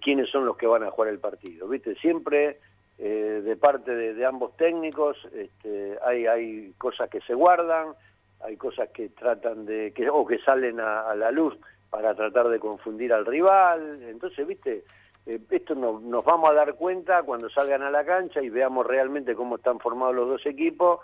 quiénes 0.00 0.30
son 0.30 0.46
los 0.46 0.56
que 0.56 0.66
van 0.66 0.84
a 0.84 0.92
jugar 0.92 1.10
el 1.10 1.18
partido, 1.18 1.66
¿viste? 1.66 1.96
Siempre 1.96 2.58
eh, 2.98 3.40
de 3.44 3.56
parte 3.56 3.94
de, 3.94 4.24
ambos 4.24 4.56
técnicos, 4.56 5.16
este, 5.34 5.98
hay, 6.04 6.26
hay 6.26 6.72
cosas 6.78 7.08
que 7.10 7.20
se 7.22 7.34
guardan, 7.34 7.94
hay 8.40 8.56
cosas 8.56 8.90
que 8.90 9.08
tratan 9.10 9.66
de, 9.66 9.92
que, 9.92 10.08
o 10.10 10.26
que 10.26 10.38
salen 10.38 10.80
a, 10.80 11.14
la 11.14 11.30
luz 11.30 11.56
para 11.90 12.14
tratar 12.14 12.48
de 12.48 12.58
confundir 12.58 13.12
al 13.12 13.26
rival, 13.26 14.02
entonces, 14.04 14.46
viste, 14.46 14.84
eh, 15.26 15.38
esto 15.50 15.74
nos 15.74 16.24
vamos 16.24 16.50
a 16.50 16.54
dar 16.54 16.74
cuenta 16.74 17.22
cuando 17.22 17.48
salgan 17.50 17.82
a 17.82 17.90
la 17.90 18.04
cancha 18.04 18.42
y 18.42 18.50
veamos 18.50 18.86
realmente 18.86 19.34
cómo 19.34 19.56
están 19.56 19.78
formados 19.78 20.14
los 20.14 20.28
dos 20.28 20.46
equipos, 20.46 21.00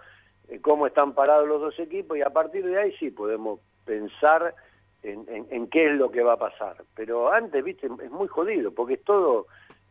eh, 0.49 0.61
cómo 0.61 0.87
están 0.87 1.13
parados 1.13 1.47
los 1.47 1.61
dos 1.61 1.79
equipos 1.79 2.17
y 2.17 2.23
a 2.23 2.31
partir 2.31 2.67
de 2.67 2.79
ahí 2.79 2.93
sí 2.99 3.11
podemos 3.11 3.61
pensar 3.85 4.55
en, 5.03 5.69
qué 5.69 5.87
es 5.87 5.93
lo 5.93 6.11
que 6.11 6.23
va 6.23 6.35
a 6.35 6.39
pasar. 6.39 6.77
Pero 6.95 7.33
antes, 7.33 7.63
viste, 7.63 7.87
es 7.87 8.11
muy 8.11 8.29
jodido, 8.29 8.73
porque 8.73 8.95
es 8.95 9.05
todo 9.05 9.47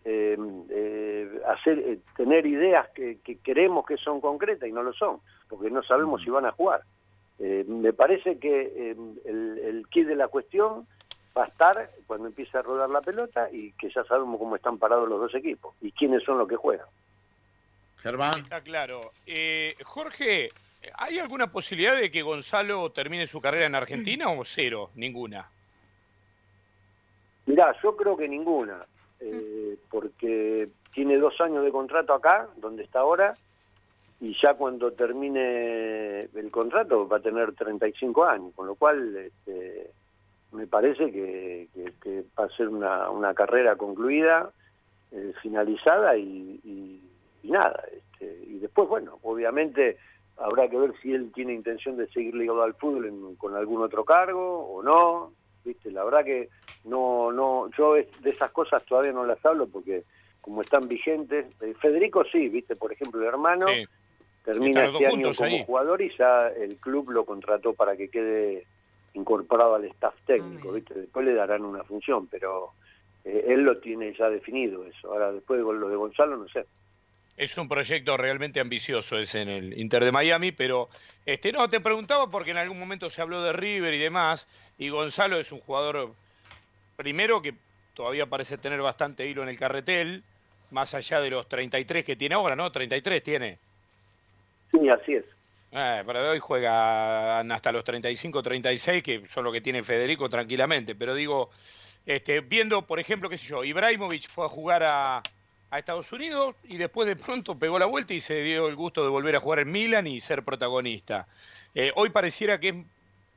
eh, 0.06 0.38
eh, 0.70 1.42
hacer, 1.48 2.00
tener 2.16 2.46
ideas 2.46 2.88
que, 2.90 3.20
queremos 3.44 3.86
que 3.86 3.98
son 3.98 4.22
concretas 4.22 4.68
y 4.68 4.72
no 4.72 4.84
lo 4.84 4.94
son, 4.94 5.20
porque 5.50 5.70
no 5.70 5.84
sabemos 5.84 6.22
si 6.22 6.30
van 6.30 6.46
a 6.46 6.52
jugar. 6.52 6.82
me 7.40 7.94
parece 7.94 8.40
que 8.40 8.92
el, 8.92 9.60
el 9.60 9.88
kit 9.90 10.08
de 10.08 10.16
la 10.16 10.28
cuestión 10.28 10.88
va 11.38 11.44
a 11.44 11.48
estar 11.48 11.90
cuando 12.08 12.28
empiece 12.28 12.58
a 12.58 12.62
rodar 12.62 12.90
la 12.90 13.02
pelota 13.02 13.50
y 13.52 13.72
que 13.74 13.90
ya 13.90 14.04
sabemos 14.06 14.40
cómo 14.40 14.56
están 14.56 14.78
parados 14.78 15.08
los 15.08 15.20
dos 15.20 15.36
equipos 15.36 15.76
y 15.82 15.92
quiénes 15.92 16.24
son 16.24 16.38
los 16.40 16.48
que 16.48 16.56
juegan. 16.56 16.88
Germán. 17.98 18.40
Está 18.40 18.62
claro. 18.62 19.12
Eh, 19.26 19.76
Jorge, 19.84 20.50
¿hay 20.96 21.20
alguna 21.20 21.48
posibilidad 21.52 21.96
de 21.96 22.10
que 22.10 22.22
Gonzalo 22.22 22.90
termine 22.92 23.28
su 23.28 23.42
carrera 23.42 23.66
en 23.66 23.76
Argentina 23.76 24.30
o 24.30 24.46
cero? 24.46 24.92
Ninguna. 24.96 25.50
Mirá, 27.46 27.76
yo 27.82 27.96
creo 27.96 28.18
que 28.18 28.28
ninguna, 28.28 28.86
eh, 29.20 29.78
porque 29.90 30.70
tiene 30.94 31.18
dos 31.18 31.40
años 31.42 31.64
de 31.64 31.72
contrato 31.72 32.14
acá, 32.14 32.48
donde 32.58 32.84
está 32.84 33.00
ahora, 33.00 33.34
y 34.20 34.36
ya 34.40 34.56
cuando 34.56 34.92
termine 34.94 36.22
el 36.22 36.50
contrato 36.52 37.08
va 37.08 37.18
a 37.18 37.22
tener 37.22 37.54
35 37.54 38.26
años, 38.26 38.54
con 38.56 38.66
lo 38.66 38.76
cual 38.76 39.16
este, 39.16 39.92
me 40.52 40.66
parece 40.66 41.12
que, 41.12 41.68
va 42.38 42.46
a 42.46 42.50
ser 42.50 42.70
una, 42.70 43.10
una 43.10 43.34
carrera 43.34 43.76
concluida, 43.76 44.52
eh, 45.12 45.34
finalizada 45.42 46.18
y, 46.18 47.02
nada. 47.44 47.82
Este, 47.94 48.44
y 48.46 48.60
después, 48.60 48.90
bueno, 48.90 49.20
obviamente 49.24 49.98
habrá 50.38 50.70
que 50.70 50.78
ver 50.78 50.94
si 51.02 51.14
él 51.14 51.32
tiene 51.34 51.54
intención 51.54 51.96
de 51.96 52.08
seguir 52.10 52.36
ligado 52.36 52.62
al 52.64 52.74
fútbol 52.74 53.36
con 53.38 53.56
algún 53.56 53.82
otro 53.82 54.04
cargo 54.04 54.68
o 54.68 54.84
no. 54.84 55.32
Viste, 55.68 55.92
la 55.92 56.04
verdad 56.06 56.24
que 56.24 56.50
no, 56.86 57.32
no, 57.32 57.70
yo 57.78 57.96
de 57.96 58.30
esas 58.30 58.52
cosas 58.52 58.84
todavía 58.86 59.12
no 59.12 59.26
las 59.26 59.46
hablo 59.46 59.68
porque 59.68 60.04
como 60.40 60.62
están 60.62 60.88
vigentes, 60.88 61.46
eh, 61.62 61.74
Federico 61.82 62.24
sí, 62.24 62.48
viste, 62.48 62.78
por 62.78 62.94
ejemplo, 62.94 63.20
el 63.20 63.28
hermano 63.28 63.66
termina 64.46 64.86
este 64.86 65.08
año 65.08 65.34
como 65.34 65.66
jugador 65.66 66.02
y 66.02 66.10
ya 66.18 66.48
el 66.48 66.78
club 66.78 67.12
lo 67.12 67.26
contrató 67.26 67.74
para 67.74 67.98
que 67.98 68.08
quede 68.08 68.66
incorporado 69.14 69.76
al 69.76 69.84
staff 69.86 70.16
técnico, 70.26 70.72
¿viste? 70.72 70.94
Después 70.94 71.26
le 71.26 71.34
darán 71.34 71.66
una 71.66 71.84
función, 71.84 72.28
pero 72.28 72.72
eh, 73.26 73.44
él 73.50 73.64
lo 73.64 73.78
tiene 73.80 74.14
ya 74.18 74.30
definido 74.30 74.86
eso. 74.86 75.12
Ahora, 75.12 75.34
después 75.34 75.60
de 75.60 75.66
lo 75.66 75.90
de 75.90 75.98
Gonzalo, 75.98 76.38
no 76.38 76.48
sé. 76.48 76.66
Es 77.36 77.58
un 77.58 77.68
proyecto 77.68 78.16
realmente 78.16 78.60
ambicioso 78.60 79.18
ese 79.18 79.42
en 79.42 79.50
el 79.50 79.78
Inter 79.78 80.04
de 80.06 80.12
Miami, 80.12 80.54
pero 80.54 80.88
este 81.26 81.52
no 81.52 81.70
te 81.70 81.82
preguntaba 81.82 82.30
porque 82.30 82.52
en 82.52 82.58
algún 82.58 82.80
momento 82.80 83.10
se 83.10 83.22
habló 83.22 83.44
de 83.44 83.52
River 83.54 83.94
y 83.94 84.00
demás, 84.00 84.48
y 84.78 84.90
Gonzalo 84.90 85.40
es 85.40 85.52
un 85.52 85.60
jugador 85.60 86.14
primero 86.96 87.42
que 87.42 87.54
todavía 87.94 88.26
parece 88.26 88.58
tener 88.58 88.82
bastante 88.82 89.28
hilo 89.28 89.44
en 89.44 89.50
el 89.50 89.58
carretel, 89.58 90.24
más 90.72 90.94
allá 90.94 91.20
de 91.22 91.30
los 91.30 91.48
33 91.48 92.06
que 92.06 92.16
tiene 92.16 92.36
ahora, 92.36 92.56
¿no? 92.56 92.72
33 92.72 93.24
tiene. 93.24 93.58
Sí, 94.72 94.90
así 94.90 95.14
es. 95.14 95.26
Eh, 95.72 96.04
para 96.06 96.30
hoy 96.30 96.40
juegan 96.40 97.52
hasta 97.52 97.72
los 97.72 97.84
35, 97.84 98.42
36, 98.42 99.04
que 99.04 99.28
son 99.28 99.44
lo 99.44 99.52
que 99.52 99.62
tiene 99.62 99.84
Federico 99.84 100.30
tranquilamente. 100.30 100.96
Pero 100.96 101.14
digo, 101.14 101.50
este, 102.06 102.42
viendo, 102.42 102.84
por 102.84 103.00
ejemplo, 103.00 103.30
qué 103.30 103.38
sé 103.38 103.48
yo, 103.48 103.64
Ibrahimovic 103.64 104.30
fue 104.30 104.46
a 104.46 104.50
jugar 104.50 104.86
a, 104.90 105.22
Estados 105.70 106.10
Unidos 106.14 106.56
y 106.64 106.78
después 106.78 107.06
de 107.08 107.18
pronto 107.18 107.60
pegó 107.60 107.78
la 107.78 107.86
vuelta 107.86 108.14
y 108.14 108.22
se 108.22 108.42
dio 108.42 108.70
el 108.70 108.76
gusto 108.76 109.04
de 109.04 109.10
volver 109.10 109.36
a 109.36 109.42
jugar 109.42 109.60
en 109.60 109.70
Milan 109.70 110.08
y 110.08 110.22
ser 110.22 110.44
protagonista. 110.44 111.28
Eh, 111.76 111.92
hoy 111.96 112.10
pareciera 112.10 112.58
que 112.58 112.70
es 112.70 112.76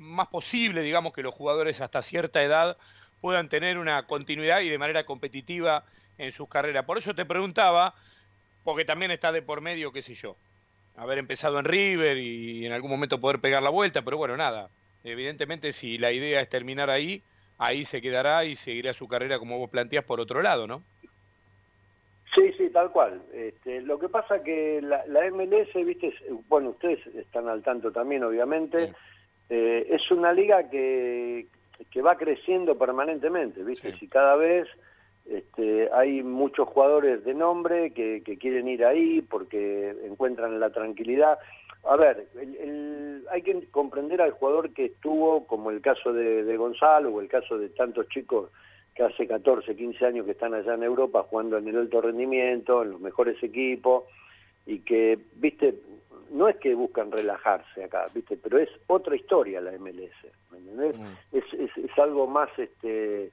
más 0.00 0.28
posible, 0.28 0.80
digamos, 0.82 1.12
que 1.12 1.22
los 1.22 1.34
jugadores 1.34 1.80
hasta 1.80 2.00
cierta 2.00 2.42
edad 2.42 2.78
puedan 3.20 3.50
tener 3.50 3.76
una 3.76 4.06
continuidad 4.06 4.60
y 4.60 4.70
de 4.70 4.78
manera 4.78 5.04
competitiva 5.04 5.84
en 6.16 6.32
sus 6.32 6.48
carreras. 6.48 6.86
Por 6.86 6.96
eso 6.96 7.14
te 7.14 7.26
preguntaba, 7.26 7.94
porque 8.64 8.86
también 8.86 9.10
está 9.10 9.30
de 9.30 9.42
por 9.42 9.60
medio, 9.60 9.92
qué 9.92 10.00
sé 10.00 10.14
yo, 10.14 10.36
haber 10.96 11.18
empezado 11.18 11.58
en 11.58 11.66
River 11.66 12.16
y 12.16 12.64
en 12.64 12.72
algún 12.72 12.90
momento 12.90 13.20
poder 13.20 13.40
pegar 13.40 13.62
la 13.62 13.70
vuelta, 13.70 14.02
pero 14.02 14.16
bueno, 14.16 14.36
nada. 14.36 14.70
Evidentemente, 15.04 15.72
si 15.72 15.98
la 15.98 16.12
idea 16.12 16.40
es 16.40 16.48
terminar 16.48 16.88
ahí, 16.88 17.22
ahí 17.58 17.84
se 17.84 18.00
quedará 18.00 18.44
y 18.46 18.54
seguirá 18.54 18.94
su 18.94 19.06
carrera 19.06 19.38
como 19.38 19.58
vos 19.58 19.68
planteás 19.68 20.04
por 20.04 20.18
otro 20.18 20.40
lado, 20.40 20.66
¿no? 20.66 20.82
Sí, 22.34 22.52
sí, 22.56 22.70
tal 22.70 22.90
cual. 22.90 23.20
Este, 23.34 23.82
lo 23.82 23.98
que 23.98 24.08
pasa 24.08 24.42
que 24.42 24.80
la, 24.80 25.04
MLS, 25.30 25.74
viste, 25.84 26.14
bueno, 26.48 26.70
ustedes 26.70 27.04
están 27.08 27.48
al 27.48 27.62
tanto 27.62 27.90
también, 27.90 28.22
obviamente, 28.24 28.94
eh, 29.50 29.86
es 29.90 30.10
una 30.10 30.32
liga 30.32 30.70
que, 30.70 31.46
que 31.90 32.02
va 32.02 32.16
creciendo 32.16 32.78
permanentemente, 32.78 33.62
viste, 33.62 33.94
si 33.98 34.08
cada 34.08 34.36
vez 34.36 34.68
este, 35.30 35.88
hay 35.92 36.22
muchos 36.22 36.68
jugadores 36.68 37.24
de 37.24 37.34
nombre 37.34 37.92
que, 37.92 38.22
quieren 38.40 38.68
ir 38.68 38.84
ahí 38.84 39.22
porque 39.22 39.94
encuentran 40.04 40.58
la 40.58 40.70
tranquilidad. 40.70 41.38
A 41.84 41.96
ver, 41.96 42.26
hay 43.30 43.42
que 43.42 43.66
comprender 43.70 44.20
al 44.22 44.32
jugador 44.32 44.72
que 44.72 44.86
estuvo, 44.86 45.46
como 45.46 45.70
el 45.70 45.80
caso 45.80 46.12
de, 46.12 46.56
Gonzalo 46.56 47.10
o 47.10 47.20
el 47.20 47.28
caso 47.28 47.58
de 47.58 47.68
tantos 47.70 48.08
chicos 48.08 48.50
que 48.94 49.04
hace 49.04 49.26
14, 49.26 49.76
15 49.76 50.04
años 50.04 50.26
que 50.26 50.32
están 50.32 50.52
allá 50.52 50.74
en 50.74 50.82
Europa 50.82 51.24
jugando 51.28 51.58
en 51.58 51.68
el 51.68 51.76
alto 51.76 52.00
rendimiento, 52.00 52.82
en 52.82 52.90
los 52.90 53.00
mejores 53.00 53.40
equipos, 53.42 54.04
y 54.66 54.80
que, 54.80 55.18
viste, 55.36 55.74
no 56.30 56.48
es 56.48 56.56
que 56.56 56.74
buscan 56.74 57.10
relajarse 57.10 57.84
acá, 57.84 58.06
viste, 58.14 58.36
pero 58.36 58.58
es 58.58 58.68
otra 58.86 59.16
historia 59.16 59.60
la 59.60 59.72
MLS, 59.72 60.14
¿me 60.50 60.58
mm. 60.58 61.16
Es, 61.32 61.44
es, 61.52 61.76
es, 61.76 61.98
algo 61.98 62.26
más, 62.26 62.48
este, 62.56 63.32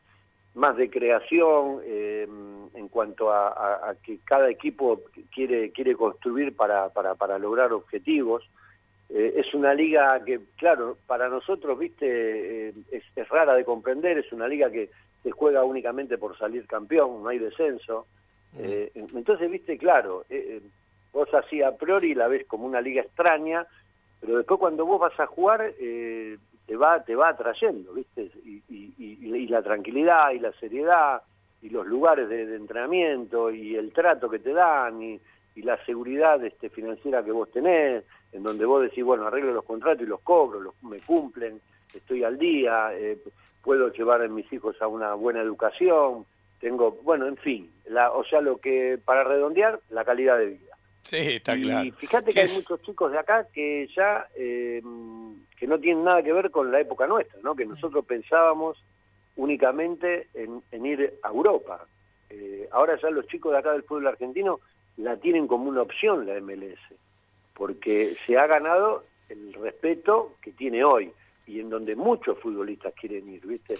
más 0.56 0.76
de 0.76 0.90
creación 0.90 1.82
eh, 1.84 2.28
en 2.74 2.88
cuanto 2.90 3.32
a, 3.32 3.96
que 4.04 4.20
cada 4.26 4.50
equipo 4.50 5.02
quiere 5.34 5.72
quiere 5.72 5.96
construir 5.96 6.56
para, 6.56 6.90
para, 6.90 7.16
para 7.16 7.38
lograr 7.38 7.72
objetivos. 7.72 8.44
Eh, 9.10 9.36
es 9.38 9.54
una 9.54 9.74
liga 9.74 10.22
que, 10.26 10.42
claro, 10.58 10.98
para 11.06 11.30
nosotros, 11.30 11.78
viste, 11.80 12.70
eh, 12.70 12.74
es, 12.92 13.30
rara 13.30 13.54
de 13.54 13.64
comprender, 13.64 14.18
es 14.18 14.32
una 14.34 14.48
liga 14.48 14.70
que 14.70 14.90
se 15.24 15.32
juega 15.32 15.64
únicamente 15.64 16.18
por 16.18 16.38
salir 16.38 16.66
campeón, 16.68 17.24
no 17.24 17.30
hay 17.30 17.38
descenso. 17.38 18.08
Mm. 18.54 19.16
entonces, 19.16 19.52
viste, 19.52 19.78
claro, 19.78 20.26
vos 21.14 21.34
así 21.34 21.62
a 21.62 21.72
priori 21.76 22.14
la 22.14 22.28
ves 22.28 22.46
como 22.46 22.66
una 22.66 22.82
liga 22.82 23.02
extraña, 23.02 23.66
pero 24.20 24.38
después 24.38 24.60
cuando 24.60 24.86
vos 24.86 25.00
vas 25.00 25.20
a 25.20 25.26
jugar 25.28 25.72
te 26.68 26.76
va 26.76 27.02
te 27.02 27.16
va 27.16 27.30
atrayendo, 27.30 27.94
¿viste? 27.94 28.30
Y, 28.44 29.48
la 29.48 29.62
tranquilidad 29.62 30.32
y 30.32 30.40
la 30.40 30.52
seriedad 30.54 31.22
y 31.62 31.70
los 31.70 31.88
lugares 31.88 32.28
de, 32.28 32.54
entrenamiento 32.54 33.50
y 33.50 33.76
el 33.76 33.94
trato 33.94 34.30
que 34.30 34.40
te 34.40 34.52
dan 34.52 35.02
y, 35.02 35.20
la 35.64 35.84
seguridad 35.86 36.44
este, 36.46 36.70
financiera 36.70 37.24
que 37.24 37.32
vos 37.32 37.50
tenés, 37.50 38.04
en 38.32 38.44
donde 38.44 38.64
vos 38.64 38.84
decís, 38.84 39.04
bueno, 39.04 39.26
arreglo 39.26 39.54
los 39.54 39.66
contratos 39.66 40.04
y 40.04 40.10
los 40.10 40.20
cobro, 40.22 40.60
los, 40.60 40.84
me 40.84 41.00
cumplen, 41.00 41.60
estoy 41.96 42.24
al 42.24 42.38
día, 42.38 42.92
eh, 42.94 43.18
puedo 43.64 43.92
llevar 43.92 44.22
a 44.22 44.28
mis 44.28 44.52
hijos 44.54 44.80
a 44.82 44.88
una 44.88 45.16
buena 45.16 45.42
educación, 45.42 46.26
tengo, 46.60 46.92
bueno, 47.04 47.28
en 47.28 47.38
fin, 47.38 47.72
la, 47.88 48.12
o 48.12 48.24
sea, 48.24 48.40
lo 48.42 48.58
que, 48.58 49.00
para 49.04 49.24
redondear, 49.24 49.80
la 49.90 50.06
calidad 50.06 50.38
de 50.38 50.46
vida. 50.46 50.67
Sí, 51.08 51.16
está 51.16 51.56
claro. 51.56 51.86
Y 51.86 51.92
fíjate 51.92 52.34
que 52.34 52.42
hay 52.42 52.52
muchos 52.54 52.82
chicos 52.82 53.14
de 53.14 53.18
acá 53.18 53.48
que 53.54 53.88
ya, 53.96 54.28
eh, 54.36 54.82
que 55.58 55.66
no 55.66 55.80
tienen 55.80 56.04
nada 56.04 56.22
que 56.22 56.34
ver 56.34 56.52
con 56.52 56.70
la 56.70 56.82
época 56.82 57.08
nuestra, 57.08 57.40
¿no? 57.42 57.56
Que 57.56 57.66
nosotros 57.66 58.06
pensábamos 58.06 58.84
únicamente 59.38 60.28
en, 60.34 60.86
ir 60.86 61.14
a 61.24 61.30
Europa. 61.30 61.86
Eh, 62.30 62.68
ahora 62.74 63.00
ya 63.02 63.10
los 63.10 63.26
chicos 63.28 63.54
de 63.54 63.60
acá 63.60 63.72
del 63.72 63.84
fútbol 63.84 64.08
argentino 64.08 64.60
la 64.98 65.16
tienen 65.16 65.48
como 65.48 65.70
una 65.70 65.84
opción 65.84 66.26
la 66.26 66.42
MLS, 66.42 66.80
porque 67.54 68.18
se 68.26 68.38
ha 68.38 68.46
ganado 68.46 69.06
el 69.30 69.54
respeto 69.54 70.36
que 70.42 70.52
tiene 70.52 70.84
hoy 70.84 71.14
y 71.46 71.62
en 71.62 71.70
donde 71.70 71.96
muchos 71.96 72.38
futbolistas 72.40 72.94
quieren 72.96 73.30
ir, 73.30 73.48
¿viste? 73.48 73.76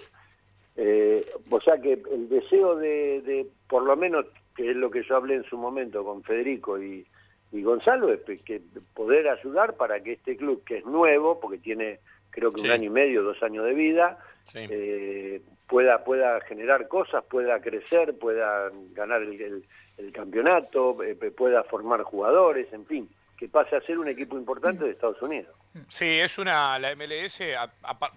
Eh, 0.76 1.30
o 1.50 1.60
sea 1.60 1.78
que 1.78 2.00
el 2.10 2.30
deseo 2.30 2.74
de, 2.76 3.20
de, 3.20 3.46
por 3.68 3.82
lo 3.82 3.94
menos, 3.96 4.24
que 4.56 4.70
es 4.70 4.76
lo 4.76 4.90
que 4.90 5.02
yo 5.02 5.16
hablé 5.16 5.34
en 5.34 5.44
su 5.44 5.58
momento 5.58 6.02
con 6.02 6.22
Federico 6.22 6.82
y, 6.82 7.04
y 7.52 7.62
Gonzalo 7.62 8.12
es 8.12 8.20
que 8.42 8.60
poder 8.94 9.28
ayudar 9.28 9.74
para 9.74 10.00
que 10.00 10.12
este 10.12 10.36
club, 10.36 10.62
que 10.64 10.78
es 10.78 10.84
nuevo, 10.84 11.40
porque 11.40 11.58
tiene 11.58 12.00
creo 12.30 12.52
que 12.52 12.60
un 12.60 12.70
año 12.70 12.84
y 12.84 12.90
medio, 12.90 13.22
dos 13.22 13.42
años 13.42 13.64
de 13.64 13.74
vida, 13.74 14.18
eh, 14.54 15.40
pueda, 15.66 16.04
pueda 16.04 16.40
generar 16.42 16.88
cosas, 16.88 17.24
pueda 17.24 17.60
crecer, 17.60 18.16
pueda 18.18 18.70
ganar 18.92 19.22
el, 19.22 19.64
campeonato, 20.12 21.02
eh, 21.02 21.14
pueda 21.14 21.64
formar 21.64 22.02
jugadores, 22.02 22.72
en 22.72 22.86
fin, 22.86 23.08
que 23.36 23.48
pase 23.48 23.76
a 23.76 23.80
ser 23.80 23.98
un 23.98 24.08
equipo 24.08 24.36
importante 24.36 24.84
de 24.84 24.92
Estados 24.92 25.20
Unidos. 25.22 25.54
Sí, 25.88 26.18
es 26.18 26.38
una, 26.38 26.78
la 26.78 26.94
MLS, 26.94 27.40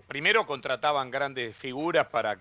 primero 0.08 0.46
contrataban 0.46 1.10
grandes 1.10 1.56
figuras 1.56 2.08
para 2.08 2.38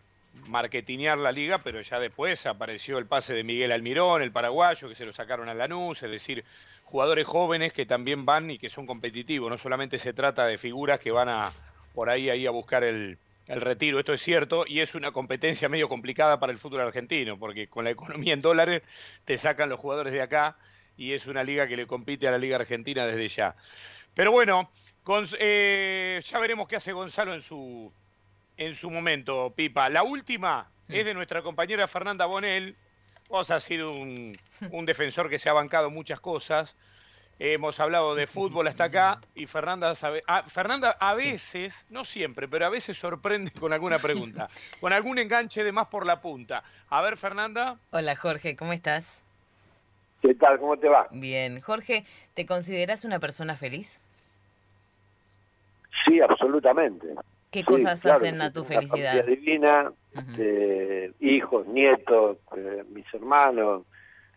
marketinear 0.48 1.18
la 1.18 1.32
liga, 1.32 1.58
pero 1.58 1.80
ya 1.80 1.98
después 1.98 2.46
apareció 2.46 2.98
el 2.98 3.06
pase 3.06 3.34
de 3.34 3.44
Miguel 3.44 3.72
Almirón, 3.72 4.22
el 4.22 4.32
paraguayo, 4.32 4.88
que 4.88 4.94
se 4.94 5.06
lo 5.06 5.12
sacaron 5.12 5.48
a 5.48 5.54
Lanús, 5.54 6.02
es 6.02 6.10
decir, 6.10 6.44
jugadores 6.90 7.26
jóvenes 7.26 7.72
que 7.72 7.86
también 7.86 8.26
van 8.26 8.50
y 8.50 8.58
que 8.58 8.68
son 8.68 8.86
competitivos. 8.86 9.50
No 9.50 9.58
solamente 9.58 9.98
se 9.98 10.12
trata 10.12 10.46
de 10.46 10.58
figuras 10.58 11.00
que 11.00 11.10
van 11.10 11.28
a 11.28 11.50
por 11.94 12.10
ahí, 12.10 12.30
ahí 12.30 12.46
a 12.46 12.50
buscar 12.50 12.84
el, 12.84 13.18
el 13.46 13.60
retiro. 13.60 13.98
Esto 13.98 14.12
es 14.12 14.22
cierto 14.22 14.64
y 14.66 14.80
es 14.80 14.94
una 14.94 15.12
competencia 15.12 15.68
medio 15.68 15.88
complicada 15.88 16.38
para 16.38 16.52
el 16.52 16.58
fútbol 16.58 16.80
argentino, 16.80 17.38
porque 17.38 17.68
con 17.68 17.84
la 17.84 17.90
economía 17.90 18.34
en 18.34 18.40
dólares 18.40 18.82
te 19.24 19.38
sacan 19.38 19.68
los 19.68 19.80
jugadores 19.80 20.12
de 20.12 20.22
acá 20.22 20.56
y 20.96 21.12
es 21.12 21.26
una 21.26 21.42
liga 21.42 21.66
que 21.66 21.76
le 21.76 21.86
compite 21.86 22.28
a 22.28 22.30
la 22.30 22.38
Liga 22.38 22.56
Argentina 22.56 23.06
desde 23.06 23.28
ya. 23.28 23.54
Pero 24.14 24.32
bueno, 24.32 24.68
eh, 25.38 26.20
ya 26.24 26.38
veremos 26.38 26.68
qué 26.68 26.76
hace 26.76 26.92
Gonzalo 26.92 27.34
en 27.34 27.42
su, 27.42 27.90
en 28.56 28.76
su 28.76 28.90
momento, 28.90 29.50
Pipa. 29.54 29.88
La 29.88 30.02
última 30.02 30.68
es 30.88 31.04
de 31.04 31.14
nuestra 31.14 31.42
compañera 31.42 31.86
Fernanda 31.86 32.26
Bonel. 32.26 32.76
Vos 33.30 33.48
has 33.52 33.62
sido 33.62 33.92
un, 33.92 34.36
un 34.72 34.84
defensor 34.84 35.30
que 35.30 35.38
se 35.38 35.48
ha 35.48 35.52
bancado 35.52 35.88
muchas 35.88 36.18
cosas. 36.18 36.74
Hemos 37.38 37.78
hablado 37.78 38.16
de 38.16 38.26
fútbol 38.26 38.66
hasta 38.66 38.84
acá 38.84 39.20
y 39.36 39.46
Fernanda, 39.46 39.94
sabe, 39.94 40.22
ah, 40.26 40.42
Fernanda 40.42 40.96
a 40.98 41.14
veces, 41.14 41.86
no 41.88 42.04
siempre, 42.04 42.48
pero 42.48 42.66
a 42.66 42.68
veces 42.68 42.98
sorprende 42.98 43.52
con 43.52 43.72
alguna 43.72 43.98
pregunta, 43.98 44.48
con 44.80 44.92
algún 44.92 45.18
enganche 45.18 45.62
de 45.62 45.72
más 45.72 45.86
por 45.86 46.04
la 46.04 46.20
punta. 46.20 46.64
A 46.90 47.00
ver, 47.00 47.16
Fernanda. 47.16 47.78
Hola, 47.92 48.16
Jorge, 48.16 48.56
¿cómo 48.56 48.72
estás? 48.72 49.22
¿Qué 50.20 50.34
tal? 50.34 50.58
¿Cómo 50.58 50.76
te 50.76 50.88
va? 50.88 51.06
Bien. 51.12 51.60
Jorge, 51.60 52.04
¿te 52.34 52.44
consideras 52.44 53.04
una 53.04 53.20
persona 53.20 53.54
feliz? 53.54 54.00
Sí, 56.04 56.20
absolutamente. 56.20 57.14
¿Qué 57.50 57.64
cosas 57.64 58.06
hacen 58.06 58.40
a 58.42 58.52
tu 58.52 58.64
felicidad? 58.64 59.14
Una 59.14 59.22
divina, 59.24 59.92
eh, 60.38 61.12
hijos, 61.18 61.66
nietos, 61.66 62.38
eh, 62.56 62.84
mis 62.90 63.06
hermanos, 63.12 63.84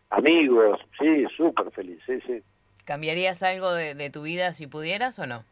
amigos, 0.09 0.79
sí, 0.99 1.25
súper 1.37 1.71
feliz, 1.71 1.99
sí, 2.07 2.19
sí. 2.25 2.41
¿Cambiarías 2.85 3.43
algo 3.43 3.71
de, 3.73 4.09
tu 4.09 4.23
vida 4.23 4.51
si 4.51 4.65
pudieras 4.65 5.19
o 5.19 5.27
no? 5.27 5.45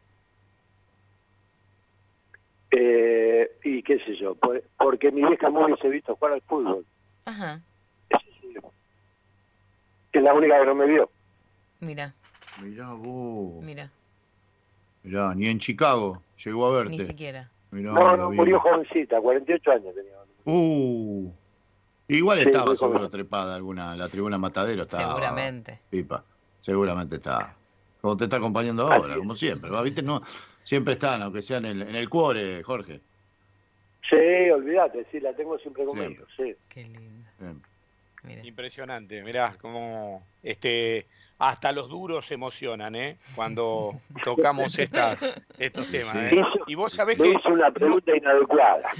Eh, 2.72 3.50
y 3.62 3.82
qué 3.82 3.98
sé 4.00 4.16
yo, 4.16 4.36
porque 4.76 5.12
mi 5.12 5.24
vieja 5.24 5.48
no 5.48 5.64
hubiese 5.64 5.88
visto 5.88 6.16
jugar 6.16 6.34
al 6.34 6.42
fútbol. 6.42 6.84
Ajá. 7.24 7.60
Es 10.12 10.22
la 10.22 10.34
única 10.34 10.58
que 10.58 10.66
no 10.66 10.74
me 10.74 10.86
vio. 10.86 11.10
Mira. 11.80 12.12
Mira 12.60 12.92
vos. 12.92 13.64
Mira. 13.64 13.90
Mirá, 15.02 15.34
ni 15.34 15.48
en 15.48 15.58
Chicago 15.58 16.22
llegó 16.44 16.66
a 16.66 16.78
verte. 16.78 16.96
Ni 16.96 17.00
siquiera. 17.00 17.50
no, 17.70 18.16
no, 18.16 18.30
murió 18.30 18.60
jovencita, 18.60 19.20
48 19.20 19.70
años 19.70 19.94
tenía. 19.94 20.12
Uh. 20.44 21.30
Igual 22.08 22.40
estaba 22.40 22.74
seguro 22.76 23.08
trepada 23.08 23.54
alguna, 23.54 23.96
la 23.96 24.08
tribuna 24.08 24.38
Matadero 24.38 24.82
estaba. 24.82 25.08
Seguramente. 25.08 25.80
Pipa. 25.88 26.24
Seguramente 26.60 27.16
está. 27.16 27.54
Como 28.00 28.16
te 28.16 28.24
está 28.24 28.36
acompañando 28.36 28.90
ahora, 28.90 29.16
como 29.16 29.34
siempre. 29.34 29.70
¿Viste? 29.82 30.02
No, 30.02 30.22
siempre 30.62 30.94
están, 30.94 31.22
aunque 31.22 31.42
sea 31.42 31.58
en 31.58 31.66
el, 31.66 31.82
en 31.82 31.96
el 31.96 32.08
cuore, 32.08 32.62
Jorge. 32.62 33.00
Sí, 34.08 34.50
olvídate, 34.50 35.06
sí, 35.10 35.20
la 35.20 35.34
tengo 35.34 35.58
siempre 35.58 35.84
conmigo, 35.84 36.26
sí. 36.36 36.54
Qué 36.68 36.84
lindo. 36.84 37.30
Impresionante, 38.44 39.22
mirá, 39.22 39.54
como 39.60 40.24
este, 40.42 41.06
hasta 41.38 41.72
los 41.72 41.88
duros 41.88 42.24
se 42.24 42.34
emocionan, 42.34 42.94
¿eh? 42.94 43.16
Cuando 43.34 43.94
tocamos 44.24 44.78
estas, 44.78 45.18
estos 45.58 45.90
temas, 45.90 46.16
¿eh? 46.16 46.30
y 46.68 46.74
vos 46.76 46.92
sabés 46.92 47.18
que... 47.18 47.28
hice 47.28 47.48
una 47.48 47.70
pregunta 47.70 48.16
inadecuada. 48.16 48.90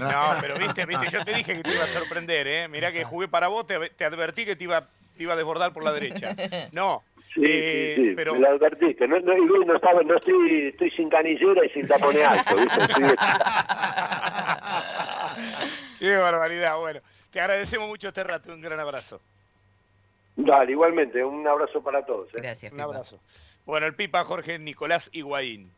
no, 0.00 0.40
pero 0.40 0.56
viste, 0.56 0.86
viste, 0.86 1.08
yo 1.10 1.24
te 1.24 1.34
dije 1.34 1.56
que 1.56 1.62
te 1.62 1.74
iba 1.74 1.84
a 1.84 1.88
sorprender, 1.88 2.46
¿eh? 2.46 2.68
Mirá 2.68 2.92
que 2.92 3.04
jugué 3.04 3.26
para 3.26 3.48
vos, 3.48 3.66
te, 3.66 3.90
te 3.90 4.04
advertí 4.04 4.44
que 4.44 4.54
te 4.54 4.64
iba 4.64 4.86
iba 5.18 5.34
a 5.34 5.36
desbordar 5.36 5.72
por 5.72 5.84
la 5.84 5.92
derecha. 5.92 6.34
No. 6.72 7.02
Sí, 7.34 7.42
eh, 7.44 7.92
sí, 7.96 8.12
pero... 8.16 8.32
me 8.34 8.40
lo 8.40 8.48
advertiste. 8.48 9.06
No, 9.06 9.20
no, 9.20 9.36
no, 9.36 9.76
estaba, 9.76 10.02
no 10.02 10.16
estoy, 10.16 10.68
estoy 10.68 10.90
sin 10.92 11.10
canillera 11.10 11.62
y 11.64 11.68
sin 11.70 11.86
tapone 11.86 12.24
alto. 12.24 12.56
Qué 15.98 16.16
barbaridad. 16.16 16.78
Bueno, 16.78 17.00
te 17.38 17.42
agradecemos 17.42 17.86
mucho 17.86 18.08
este 18.08 18.24
rato. 18.24 18.52
Un 18.52 18.60
gran 18.60 18.80
abrazo. 18.80 19.20
Dale, 20.34 20.72
igualmente. 20.72 21.24
Un 21.24 21.46
abrazo 21.46 21.80
para 21.80 22.04
todos. 22.04 22.26
¿eh? 22.34 22.38
Gracias. 22.38 22.72
Un 22.72 22.80
abrazo. 22.80 23.20
Bueno, 23.64 23.86
el 23.86 23.94
Pipa 23.94 24.24
Jorge 24.24 24.58
Nicolás 24.58 25.08
Higuaín. 25.12 25.70